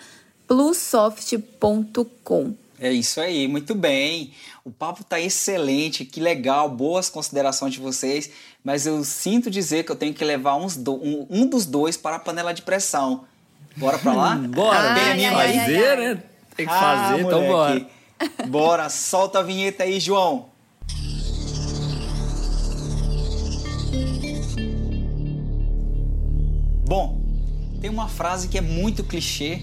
plusoft.com. 0.47 2.53
É 2.81 2.91
isso 2.91 3.19
aí, 3.19 3.47
muito 3.47 3.75
bem. 3.75 4.31
O 4.63 4.71
papo 4.71 5.03
tá 5.03 5.19
excelente, 5.19 6.05
que 6.05 6.21
legal, 6.21 6.69
boas 6.69 7.09
considerações 7.09 7.73
de 7.73 7.79
vocês, 7.79 8.31
mas 8.63 8.87
eu 8.87 9.03
sinto 9.03 9.51
dizer 9.51 9.83
que 9.83 9.91
eu 9.91 9.95
tenho 9.95 10.13
que 10.13 10.23
levar 10.23 10.55
uns 10.55 10.77
do, 10.77 10.93
um, 10.93 11.27
um 11.29 11.45
dos 11.45 11.65
dois 11.65 11.97
para 11.97 12.15
a 12.15 12.19
panela 12.19 12.53
de 12.53 12.61
pressão. 12.61 13.25
Bora 13.75 13.99
para 13.99 14.13
lá? 14.13 14.35
bora, 14.47 14.93
bem 14.93 15.03
ai, 15.03 15.25
ai, 15.25 15.59
fazer, 15.59 15.97
né? 15.97 16.23
Tem 16.55 16.65
que 16.65 16.71
fazer, 16.71 17.15
ah, 17.15 17.19
então 17.19 17.47
bora. 17.47 17.85
Bora, 18.47 18.89
solta 18.89 19.39
a 19.39 19.43
vinheta 19.43 19.83
aí, 19.83 19.99
João. 19.99 20.47
Bom, 26.89 27.21
tem 27.79 27.87
uma 27.87 28.07
frase 28.07 28.47
que 28.47 28.57
é 28.57 28.61
muito 28.61 29.03
clichê, 29.03 29.61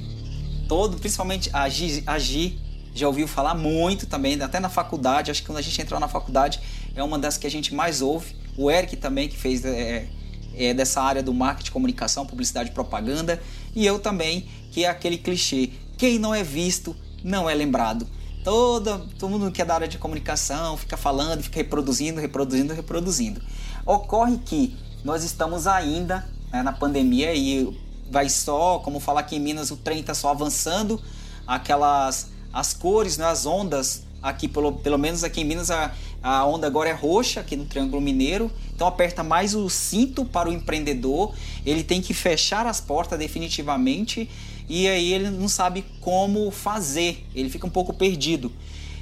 todo, 0.69 0.97
principalmente 0.97 1.51
a 1.53 1.69
Gi, 1.69 2.05
a 2.07 2.21
Gi 2.21 2.57
já 2.95 3.09
ouviu 3.09 3.27
falar 3.27 3.53
muito 3.53 4.07
também, 4.07 4.41
até 4.41 4.61
na 4.61 4.69
faculdade, 4.69 5.33
acho 5.33 5.41
que 5.41 5.49
quando 5.49 5.59
a 5.59 5.61
gente 5.61 5.83
entrou 5.83 5.99
na 5.99 6.07
faculdade 6.07 6.61
é 6.95 7.03
uma 7.03 7.19
das 7.19 7.37
que 7.37 7.45
a 7.45 7.51
gente 7.51 7.75
mais 7.75 8.01
ouve. 8.01 8.37
O 8.57 8.71
Eric 8.71 8.95
também, 8.95 9.29
que 9.29 9.37
fez 9.37 9.65
é, 9.65 10.07
é, 10.55 10.73
dessa 10.73 11.03
área 11.03 11.21
do 11.21 11.35
marketing, 11.35 11.73
comunicação, 11.73 12.25
publicidade 12.25 12.71
e 12.71 12.73
propaganda. 12.73 13.43
E 13.75 13.85
eu 13.85 13.99
também, 13.99 14.49
que 14.71 14.85
é 14.85 14.89
aquele 14.89 15.19
clichê: 15.19 15.71
quem 15.99 16.21
não 16.21 16.33
é 16.33 16.45
visto 16.45 16.95
não 17.25 17.51
é 17.51 17.55
lembrado. 17.57 18.07
Toda, 18.45 19.01
todo 19.19 19.31
mundo 19.31 19.51
que 19.51 19.61
é 19.61 19.65
da 19.65 19.75
área 19.75 19.89
de 19.89 19.99
comunicação 19.99 20.77
fica 20.77 20.97
falando, 20.97 21.43
fica 21.43 21.57
reproduzindo, 21.57 22.21
reproduzindo, 22.21 22.73
reproduzindo. 22.73 23.43
Ocorre 23.85 24.39
que 24.39 24.77
nós 25.05 25.25
estamos 25.25 25.67
ainda 25.67 26.25
né, 26.53 26.63
na 26.63 26.73
pandemia 26.73 27.35
e 27.35 27.77
vai 28.11 28.29
só, 28.29 28.79
como 28.79 29.01
falar 29.01 29.21
aqui 29.21 29.37
em 29.37 29.41
Minas, 29.41 29.71
o 29.71 29.77
trem 29.77 30.01
está 30.01 30.15
só 30.15 30.31
avançando, 30.31 31.01
aquelas 31.47 32.31
as 32.53 32.73
cores, 32.73 33.19
né, 33.19 33.27
as 33.27 33.45
ondas 33.45 34.05
aqui 34.23 34.49
pelo, 34.49 34.73
pelo 34.73 34.99
menos 34.99 35.23
aqui 35.23 35.43
em 35.43 35.45
Minas 35.45 35.71
a, 35.71 35.93
a 36.23 36.45
onda 36.47 36.67
agora 36.67 36.89
é 36.89 36.93
roxa 36.93 37.41
aqui 37.41 37.55
no 37.55 37.67
Triângulo 37.67 38.01
Mineiro, 38.01 38.51
então 38.75 38.87
aperta 38.87 39.23
mais 39.23 39.55
o 39.55 39.69
cinto 39.69 40.25
para 40.25 40.49
o 40.49 40.53
empreendedor, 40.53 41.35
ele 41.65 41.85
tem 41.85 42.01
que 42.01 42.15
fechar 42.15 42.67
as 42.67 42.81
portas 42.81 43.19
definitivamente 43.19 44.29
e 44.69 44.89
aí 44.89 45.13
ele 45.13 45.31
não 45.31 45.49
sabe 45.49 45.85
como 46.01 46.51
fazer, 46.51 47.25
ele 47.35 47.49
fica 47.49 47.67
um 47.67 47.71
pouco 47.71 47.93
perdido. 47.93 48.51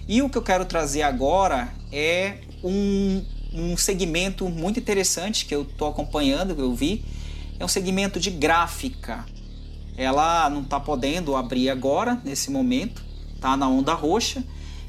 E 0.07 0.21
o 0.21 0.29
que 0.29 0.37
eu 0.37 0.43
quero 0.43 0.67
trazer 0.67 1.03
agora 1.03 1.73
é 1.91 2.39
um, 2.63 3.25
um 3.53 3.77
segmento 3.77 4.49
muito 4.51 4.79
interessante 4.79 5.47
que 5.47 5.55
eu 5.55 5.63
estou 5.63 5.89
acompanhando, 5.89 6.55
que 6.55 6.61
eu 6.61 6.75
vi, 6.75 7.03
é 7.59 7.65
um 7.65 7.69
segmento 7.69 8.19
de 8.19 8.31
gráfica. 8.31 9.25
Ela 9.97 10.51
não 10.51 10.63
está 10.63 10.81
podendo 10.81 11.37
abrir 11.37 11.71
agora, 11.71 12.21
nesse 12.25 12.51
momento, 12.51 13.03
está 13.35 13.57
na 13.57 13.69
onda 13.69 13.95
roxa, 13.95 14.43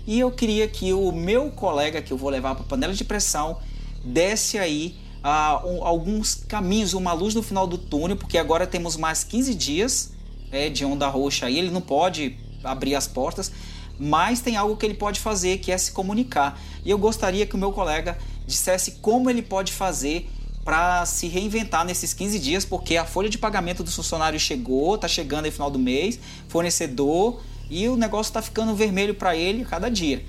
e 0.08 0.20
eu 0.20 0.32
queria 0.32 0.68
que 0.68 0.94
o 0.94 1.12
meu 1.12 1.52
colega 1.52 2.02
que 2.02 2.14
eu 2.14 2.18
vou 2.18 2.30
levar 2.30 2.56
para 2.56 2.64
a 2.64 2.68
panela 2.68 2.94
de 2.94 3.04
pressão 3.04 3.60
desse 4.04 4.58
aí 4.58 4.96
uh, 5.24 5.68
um, 5.68 5.84
alguns 5.84 6.36
caminhos, 6.36 6.94
uma 6.94 7.14
luz 7.14 7.34
no 7.34 7.42
final 7.42 7.66
do 7.66 7.78
túnel, 7.78 8.16
porque 8.16 8.38
agora 8.38 8.68
temos 8.68 8.96
mais 8.96 9.24
15 9.24 9.56
dias 9.56 10.14
é, 10.52 10.70
de 10.70 10.86
onda 10.86 11.08
roxa 11.08 11.48
aí, 11.48 11.58
ele 11.58 11.72
não 11.72 11.82
pode 11.82 12.38
abrir 12.64 12.96
as 12.96 13.08
portas, 13.08 13.52
mas 14.00 14.42
tem 14.42 14.56
algo 14.56 14.76
que 14.78 14.86
ele 14.86 14.94
pode 14.94 15.20
fazer 15.20 15.58
que 15.58 15.72
é 15.72 15.78
se 15.78 15.92
comunicar. 15.92 16.60
E 16.84 16.90
eu 16.90 16.98
gostaria 16.98 17.46
que 17.46 17.56
o 17.56 17.58
meu 17.58 17.72
colega 17.72 18.18
dissesse 18.46 18.92
como 19.02 19.30
ele 19.30 19.42
pode 19.42 19.72
fazer 19.72 20.30
para 20.66 21.06
se 21.06 21.28
reinventar 21.28 21.86
nesses 21.86 22.12
15 22.12 22.40
dias, 22.40 22.66
porque 22.66 22.98
a 22.98 23.06
folha 23.06 23.30
de 23.30 23.38
pagamento 23.38 23.84
do 23.84 23.92
funcionário 23.92 24.40
chegou, 24.40 24.96
está 24.96 25.08
chegando 25.08 25.46
aí 25.46 25.52
no 25.52 25.54
final 25.54 25.70
do 25.70 25.78
mês, 25.78 26.20
fornecedor 26.48 27.40
e 27.70 27.88
o 27.88 27.96
negócio 27.96 28.32
está 28.32 28.42
ficando 28.42 28.74
vermelho 28.76 29.14
para 29.14 29.36
ele 29.36 29.64
cada 29.64 29.90
dia. 29.90 30.26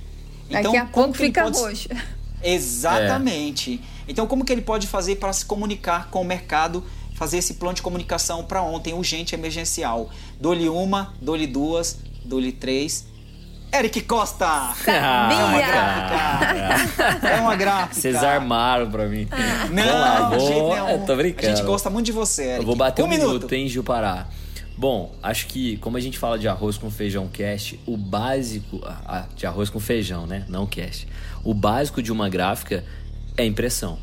Então, 0.50 0.72
Daqui 0.72 0.76
a 0.76 0.84
pouco 0.84 1.14
fica 1.14 1.44
pode... 1.44 1.58
roxo. 1.58 1.88
Exatamente. 2.44 3.80
É. 4.06 4.10
Então, 4.10 4.26
como 4.26 4.44
que 4.44 4.52
ele 4.52 4.60
pode 4.60 4.86
fazer 4.86 5.16
para 5.16 5.32
se 5.32 5.44
comunicar 5.44 6.10
com 6.10 6.20
o 6.20 6.24
mercado, 6.24 6.84
fazer 7.14 7.38
esse 7.38 7.54
plano 7.54 7.74
de 7.74 7.82
comunicação 7.82 8.44
para 8.44 8.62
ontem, 8.62 8.92
urgente, 8.92 9.34
emergencial? 9.34 10.10
Dou-lhe 10.38 10.68
uma, 10.68 11.14
dou-lhe 11.20 11.46
duas, 11.46 11.98
dou-lhe 12.24 12.52
três. 12.52 13.06
Eric 13.78 14.00
Costa! 14.02 14.72
Sabia! 14.74 14.96
É 17.22 17.40
uma 17.40 17.54
gráfica. 17.56 18.00
Vocês 18.00 18.16
armaram 18.16 18.90
pra 18.90 19.06
mim. 19.06 19.28
Não, 19.70 19.84
lá, 19.84 20.28
vou... 20.30 20.40
gente, 20.40 20.58
não. 20.58 20.88
Eu 20.88 21.04
tô 21.04 21.14
brincando. 21.14 21.52
A 21.52 21.54
gente 21.54 21.66
gosta 21.66 21.90
muito 21.90 22.06
de 22.06 22.12
você, 22.12 22.44
Eric. 22.44 22.60
Eu 22.60 22.66
vou 22.66 22.76
bater 22.76 23.02
um, 23.02 23.06
um 23.06 23.08
minuto, 23.08 23.32
minuto, 23.32 23.52
hein, 23.52 23.68
Gil 23.68 23.84
Pará. 23.84 24.28
Bom, 24.78 25.14
acho 25.22 25.46
que 25.46 25.76
como 25.78 25.96
a 25.96 26.00
gente 26.00 26.18
fala 26.18 26.38
de 26.38 26.48
arroz 26.48 26.76
com 26.78 26.90
feijão 26.90 27.28
cast, 27.28 27.78
o 27.86 27.96
básico 27.96 28.80
ah, 28.84 29.24
de 29.34 29.46
arroz 29.46 29.70
com 29.70 29.80
feijão, 29.80 30.26
né? 30.26 30.44
Não 30.48 30.66
cast. 30.66 31.06
O 31.44 31.52
básico 31.52 32.02
de 32.02 32.12
uma 32.12 32.28
gráfica 32.28 32.84
é 33.36 33.44
impressão. 33.44 33.98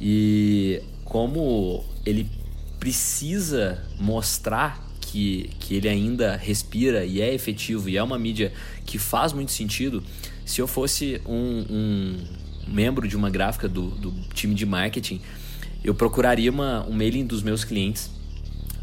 E 0.00 0.82
como 1.04 1.84
ele 2.04 2.30
precisa 2.78 3.82
mostrar 3.98 4.85
que, 5.16 5.50
que 5.58 5.74
ele 5.74 5.88
ainda 5.88 6.36
respira 6.36 7.06
e 7.06 7.22
é 7.22 7.32
efetivo 7.32 7.88
e 7.88 7.96
é 7.96 8.02
uma 8.02 8.18
mídia 8.18 8.52
que 8.84 8.98
faz 8.98 9.32
muito 9.32 9.50
sentido, 9.50 10.02
se 10.44 10.60
eu 10.60 10.66
fosse 10.66 11.22
um, 11.26 11.64
um 11.70 12.16
membro 12.68 13.08
de 13.08 13.16
uma 13.16 13.30
gráfica 13.30 13.66
do, 13.66 13.88
do 13.90 14.12
time 14.34 14.54
de 14.54 14.66
marketing, 14.66 15.22
eu 15.82 15.94
procuraria 15.94 16.50
uma, 16.50 16.86
um 16.86 16.92
mailing 16.92 17.24
dos 17.24 17.42
meus 17.42 17.64
clientes 17.64 18.10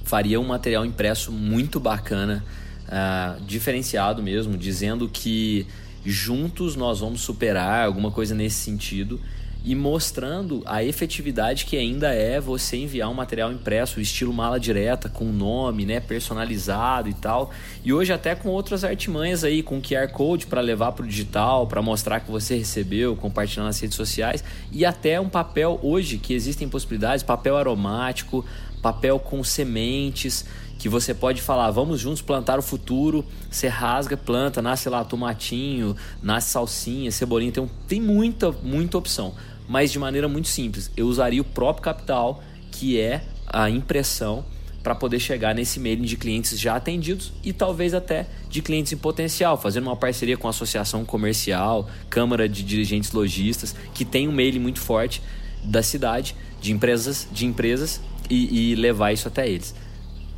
faria 0.04 0.40
um 0.40 0.46
material 0.46 0.86
impresso 0.86 1.32
muito 1.32 1.80
bacana, 1.80 2.44
uh, 2.88 3.42
diferenciado 3.46 4.22
mesmo, 4.22 4.58
dizendo 4.58 5.10
que 5.10 5.66
juntos 6.06 6.76
nós 6.76 7.00
vamos 7.00 7.22
superar 7.22 7.86
alguma 7.86 8.12
coisa 8.12 8.36
nesse 8.36 8.58
sentido 8.58 9.20
e 9.64 9.74
mostrando 9.76 10.62
a 10.66 10.84
efetividade 10.84 11.66
que 11.66 11.78
ainda 11.78 12.14
é 12.14 12.40
você 12.40 12.76
enviar 12.76 13.10
um 13.10 13.14
material 13.14 13.52
impresso, 13.52 14.02
estilo 14.02 14.34
mala 14.34 14.60
direta, 14.60 15.08
com 15.08 15.26
nome, 15.26 15.86
né, 15.86 16.02
personalizado 16.02 17.08
e 17.08 17.14
tal. 17.14 17.50
E 17.84 17.94
hoje 17.94 18.12
até 18.12 18.36
com 18.36 18.50
outras 18.50 18.84
artimanhas 18.84 19.44
aí, 19.44 19.64
com 19.64 19.82
QR 19.82 20.10
Code 20.12 20.48
para 20.48 20.60
levar 20.60 20.92
para 20.92 21.06
o 21.06 21.08
digital, 21.08 21.66
para 21.66 21.82
mostrar 21.82 22.20
que 22.20 22.30
você 22.30 22.58
recebeu, 22.58 23.16
compartilhando 23.16 23.68
nas 23.68 23.80
redes 23.80 23.96
sociais. 23.96 24.44
E 24.72 24.86
até 24.86 25.20
um 25.20 25.30
papel 25.30 25.80
hoje 25.82 26.18
que 26.18 26.34
existem 26.34 26.68
possibilidades, 26.68 27.24
papel 27.24 27.56
aromático, 27.56 28.46
papel 28.82 29.18
com 29.18 29.42
sementes, 29.46 30.46
que 30.78 30.90
você 30.90 31.14
pode 31.14 31.42
falar, 31.42 31.72
vamos 31.72 32.02
juntos 32.02 32.22
plantar 32.22 32.60
o 32.60 32.62
futuro, 32.62 33.24
você 33.50 33.70
rasga, 33.70 34.18
planta, 34.18 34.62
nasce 34.62 34.90
lá 34.90 35.06
tomatinho, 35.06 35.96
nasce 36.22 36.52
salsinha, 36.52 37.10
cebolinha, 37.10 37.48
então 37.48 37.70
tem 37.88 38.02
muita, 38.02 38.52
muita 38.52 38.98
opção, 38.98 39.34
mas 39.68 39.92
de 39.92 40.00
maneira 40.00 40.28
muito 40.28 40.48
simples. 40.48 40.92
Eu 40.96 41.08
usaria 41.08 41.42
o 41.42 41.46
próprio 41.46 41.84
capital, 41.84 42.44
que 42.72 43.00
é 43.00 43.24
a 43.48 43.70
impressão, 43.70 44.46
para 44.84 44.94
poder 44.94 45.20
chegar 45.20 45.56
nesse 45.56 45.80
mailing 45.80 46.04
de 46.04 46.18
clientes 46.18 46.60
já 46.60 46.76
atendidos 46.76 47.32
e 47.44 47.54
talvez 47.54 47.94
até 47.94 48.28
de 48.50 48.62
clientes 48.62 48.92
em 48.92 48.98
potencial, 48.98 49.58
fazendo 49.58 49.86
uma 49.86 49.96
parceria 49.96 50.36
com 50.36 50.48
a 50.48 50.50
associação 50.50 51.06
comercial, 51.06 51.90
Câmara 52.10 52.50
de 52.50 52.62
Dirigentes 52.64 53.14
Logistas, 53.14 53.74
que 53.94 54.04
tem 54.04 54.28
um 54.28 54.32
mailing 54.34 54.60
muito 54.60 54.82
forte 54.82 55.22
da 55.64 55.82
cidade, 55.82 56.36
de 56.60 56.74
empresas, 56.74 57.28
de 57.32 57.46
empresas 57.46 58.02
e, 58.30 58.72
e 58.72 58.76
levar 58.76 59.14
isso 59.14 59.28
até 59.28 59.48
eles. 59.48 59.74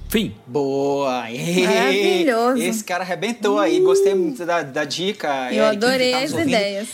Fim. 0.09 0.35
Boa! 0.45 1.23
Maravilhoso. 1.23 2.61
Esse 2.61 2.83
cara 2.83 3.03
arrebentou 3.03 3.59
aí. 3.59 3.79
Gostei 3.79 4.13
muito 4.13 4.45
da, 4.45 4.61
da 4.61 4.83
dica. 4.83 5.51
Eu 5.51 5.65
adorei 5.65 6.11
tá 6.11 6.19
as 6.19 6.31
ouvindo. 6.31 6.49
ideias. 6.49 6.88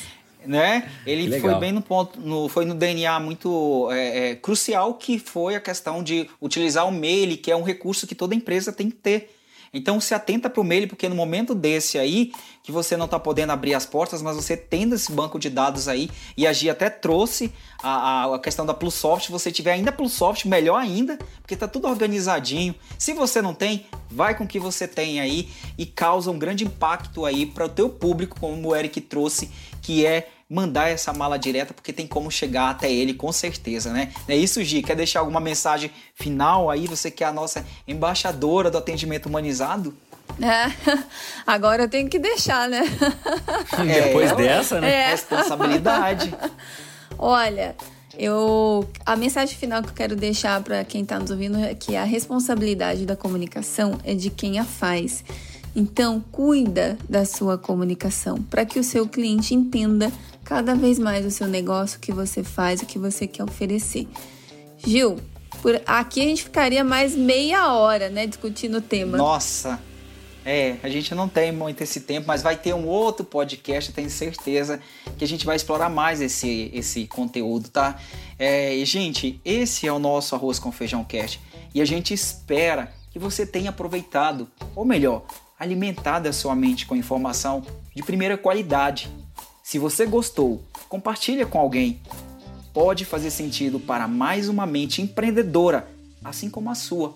Né? 0.45 0.89
Ele 1.05 1.39
foi 1.39 1.55
bem 1.55 1.71
no 1.71 1.81
ponto, 1.81 2.19
no, 2.19 2.49
foi 2.49 2.65
no 2.65 2.73
DNA 2.73 3.19
muito 3.19 3.89
é, 3.91 4.31
é, 4.31 4.35
crucial 4.35 4.95
que 4.95 5.19
foi 5.19 5.55
a 5.55 5.59
questão 5.59 6.03
de 6.03 6.27
utilizar 6.41 6.87
o 6.87 6.91
mail, 6.91 7.37
que 7.37 7.51
é 7.51 7.55
um 7.55 7.63
recurso 7.63 8.07
que 8.07 8.15
toda 8.15 8.33
empresa 8.33 8.71
tem 8.71 8.89
que 8.89 8.95
ter. 8.95 9.29
Então 9.73 10.01
se 10.01 10.13
atenta 10.13 10.49
para 10.49 10.59
o 10.59 10.63
mail, 10.63 10.87
porque 10.87 11.07
no 11.07 11.15
momento 11.15 11.55
desse 11.55 11.97
aí, 11.97 12.33
que 12.61 12.71
você 12.71 12.97
não 12.97 13.05
está 13.05 13.17
podendo 13.17 13.51
abrir 13.51 13.73
as 13.73 13.85
portas, 13.85 14.21
mas 14.21 14.35
você 14.35 14.57
tendo 14.57 14.95
esse 14.95 15.11
banco 15.11 15.39
de 15.39 15.49
dados 15.49 15.87
aí, 15.87 16.09
e 16.35 16.45
a 16.45 16.51
Gi 16.51 16.69
até 16.69 16.89
trouxe 16.89 17.53
a, 17.81 18.35
a, 18.35 18.39
questão 18.39 18.65
da 18.65 18.73
Plusoft, 18.73 19.27
se 19.27 19.31
você 19.31 19.51
tiver 19.51 19.71
ainda 19.71 19.91
Plusoft, 19.91 20.47
melhor 20.47 20.77
ainda, 20.77 21.17
porque 21.41 21.53
está 21.53 21.67
tudo 21.67 21.87
organizadinho. 21.87 22.75
Se 22.97 23.13
você 23.13 23.41
não 23.41 23.53
tem, 23.53 23.85
vai 24.09 24.37
com 24.37 24.43
o 24.43 24.47
que 24.47 24.59
você 24.59 24.87
tem 24.87 25.21
aí 25.21 25.49
e 25.77 25.85
causa 25.85 26.29
um 26.29 26.37
grande 26.37 26.65
impacto 26.65 27.25
aí 27.25 27.45
para 27.45 27.65
o 27.65 27.69
teu 27.69 27.89
público, 27.89 28.39
como 28.39 28.69
o 28.69 28.75
Eric 28.75 28.99
trouxe, 29.01 29.49
que 29.81 30.05
é 30.05 30.27
mandar 30.51 30.89
essa 30.89 31.13
mala 31.13 31.39
direta, 31.39 31.73
porque 31.73 31.93
tem 31.93 32.05
como 32.05 32.29
chegar 32.29 32.71
até 32.71 32.91
ele 32.91 33.13
com 33.13 33.31
certeza, 33.31 33.93
né? 33.93 34.11
É 34.27 34.35
isso, 34.35 34.61
Gi. 34.61 34.83
Quer 34.83 34.97
deixar 34.97 35.21
alguma 35.21 35.39
mensagem 35.39 35.89
final 36.13 36.69
aí? 36.69 36.87
Você 36.87 37.09
que 37.09 37.23
é 37.23 37.27
a 37.27 37.31
nossa 37.31 37.65
embaixadora 37.87 38.69
do 38.69 38.77
atendimento 38.77 39.27
humanizado? 39.27 39.95
É, 40.41 40.71
agora 41.47 41.83
eu 41.83 41.89
tenho 41.89 42.09
que 42.09 42.19
deixar, 42.19 42.67
né? 42.67 42.81
É, 43.87 44.01
Depois 44.01 44.33
dessa, 44.33 44.81
né? 44.81 44.91
É. 44.91 45.11
Responsabilidade. 45.11 46.35
Olha, 47.17 47.73
eu 48.17 48.85
a 49.05 49.15
mensagem 49.15 49.55
final 49.55 49.81
que 49.81 49.89
eu 49.89 49.93
quero 49.93 50.15
deixar 50.17 50.61
para 50.61 50.83
quem 50.83 51.03
está 51.03 51.17
nos 51.17 51.31
ouvindo 51.31 51.57
é 51.59 51.73
que 51.73 51.95
a 51.95 52.03
responsabilidade 52.03 53.05
da 53.05 53.15
comunicação 53.15 53.97
é 54.03 54.13
de 54.13 54.29
quem 54.29 54.59
a 54.59 54.65
faz. 54.65 55.23
Então, 55.73 56.21
cuida 56.31 56.97
da 57.07 57.23
sua 57.23 57.57
comunicação 57.57 58.41
para 58.43 58.65
que 58.65 58.77
o 58.77 58.83
seu 58.83 59.07
cliente 59.07 59.53
entenda 59.53 60.11
cada 60.51 60.75
vez 60.75 60.99
mais 60.99 61.25
o 61.25 61.31
seu 61.31 61.47
negócio, 61.47 61.97
o 61.97 62.01
que 62.01 62.11
você 62.11 62.43
faz, 62.43 62.81
o 62.81 62.85
que 62.85 62.99
você 62.99 63.25
quer 63.25 63.41
oferecer. 63.41 64.05
Gil, 64.85 65.17
por 65.61 65.81
aqui 65.85 66.19
a 66.19 66.25
gente 66.25 66.43
ficaria 66.43 66.83
mais 66.83 67.15
meia 67.15 67.73
hora, 67.73 68.09
né, 68.09 68.27
discutindo 68.27 68.79
o 68.79 68.81
tema. 68.81 69.17
Nossa, 69.17 69.79
é, 70.45 70.75
a 70.83 70.89
gente 70.89 71.15
não 71.15 71.29
tem 71.29 71.53
muito 71.53 71.81
esse 71.81 72.01
tempo, 72.01 72.27
mas 72.27 72.43
vai 72.43 72.57
ter 72.57 72.73
um 72.73 72.85
outro 72.85 73.25
podcast, 73.25 73.91
eu 73.91 73.95
tenho 73.95 74.09
certeza 74.09 74.81
que 75.17 75.23
a 75.23 75.27
gente 75.27 75.45
vai 75.45 75.55
explorar 75.55 75.87
mais 75.87 76.19
esse, 76.19 76.69
esse 76.73 77.07
conteúdo, 77.07 77.69
tá? 77.69 77.97
É, 78.37 78.73
gente, 78.83 79.39
esse 79.45 79.87
é 79.87 79.93
o 79.93 79.99
nosso 79.99 80.35
Arroz 80.35 80.59
com 80.59 80.69
Feijão 80.69 81.01
Cast. 81.05 81.39
E 81.73 81.81
a 81.81 81.85
gente 81.85 82.13
espera 82.13 82.91
que 83.09 83.17
você 83.17 83.45
tenha 83.45 83.69
aproveitado, 83.69 84.49
ou 84.75 84.83
melhor, 84.83 85.23
alimentado 85.57 86.27
a 86.27 86.33
sua 86.33 86.55
mente 86.55 86.85
com 86.85 86.93
informação 86.93 87.63
de 87.95 88.03
primeira 88.03 88.37
qualidade. 88.37 89.09
Se 89.71 89.79
você 89.79 90.05
gostou, 90.05 90.61
compartilha 90.89 91.45
com 91.45 91.57
alguém. 91.57 92.01
Pode 92.73 93.05
fazer 93.05 93.31
sentido 93.31 93.79
para 93.79 94.05
mais 94.05 94.49
uma 94.49 94.65
mente 94.65 95.01
empreendedora, 95.01 95.87
assim 96.21 96.49
como 96.49 96.69
a 96.69 96.75
sua. 96.75 97.15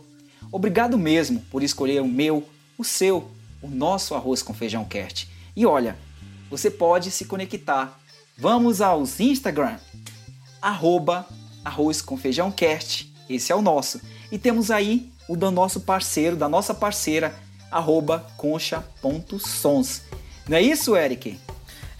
Obrigado 0.50 0.98
mesmo 0.98 1.42
por 1.52 1.62
escolher 1.62 2.02
o 2.02 2.08
meu, 2.08 2.48
o 2.78 2.84
seu, 2.86 3.30
o 3.62 3.68
nosso 3.68 4.16
arroz 4.16 4.42
com 4.42 4.54
feijão 4.54 4.86
cast. 4.86 5.30
E 5.54 5.66
olha, 5.66 5.98
você 6.50 6.72
pode 6.72 7.12
se 7.12 7.26
conectar. 7.26 8.00
Vamos 8.38 8.80
aos 8.80 9.20
Instagram, 9.20 9.78
arroba 10.62 11.28
arroz 11.62 12.02
com 12.02 12.16
feijão 12.16 12.54
cast. 12.54 13.14
Esse 13.30 13.52
é 13.52 13.56
o 13.56 13.62
nosso. 13.62 14.00
E 14.32 14.38
temos 14.38 14.72
aí 14.72 15.12
o 15.28 15.36
do 15.36 15.52
nosso 15.52 15.82
parceiro, 15.82 16.38
da 16.38 16.48
nossa 16.48 16.74
parceira, 16.74 17.38
arroba 17.70 18.26
concha.sons. 18.38 20.04
Não 20.48 20.56
é 20.56 20.62
isso, 20.62 20.96
Eric? 20.96 21.38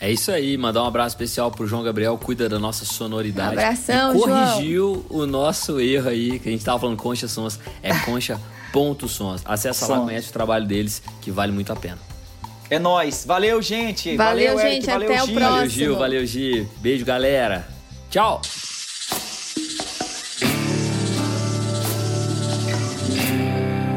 É 0.06 0.12
isso 0.12 0.32
aí, 0.32 0.56
mandar 0.56 0.84
um 0.84 0.86
abraço 0.86 1.16
especial 1.16 1.50
pro 1.50 1.66
João 1.66 1.82
Gabriel, 1.82 2.16
cuida 2.16 2.48
da 2.48 2.60
nossa 2.60 2.86
sonoridade. 2.86 3.56
Um 3.56 3.60
abração, 3.60 4.16
e 4.16 4.20
corrigiu 4.20 5.06
João. 5.10 5.24
o 5.24 5.26
nosso 5.26 5.80
erro 5.80 6.10
aí, 6.10 6.38
que 6.38 6.48
a 6.48 6.52
gente 6.52 6.64
tava 6.64 6.78
falando 6.78 6.96
concha 6.96 7.28
sons, 7.28 7.60
é 7.82 7.90
concha.sons. 8.06 9.42
Acessa 9.44 9.88
lá, 9.88 10.02
conhece 10.02 10.30
o 10.30 10.32
trabalho 10.32 10.68
deles, 10.68 11.02
que 11.22 11.32
vale 11.32 11.52
muito 11.52 11.74
a 11.74 11.76
pena. 11.76 11.98
É 12.70 12.78
nós. 12.78 13.26
Valeu, 13.26 13.60
gente. 13.64 14.16
Valeu, 14.16 14.56
valeu 14.56 14.70
gente. 14.70 14.88
Eric, 14.88 14.88
valeu, 14.92 15.08
até 15.08 15.18
Gil. 15.18 15.24
o 15.24 15.34
próximo. 15.34 15.56
Valeu, 15.56 15.70
Gil. 15.70 15.96
Valeu, 15.98 16.26
Gil. 16.28 16.70
Beijo, 16.82 17.04
galera. 17.04 17.68
Tchau. 18.12 18.42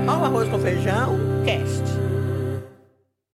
Arroz 0.07 0.49
com 0.49 0.59
feijão, 0.59 1.19
cast. 1.45 1.78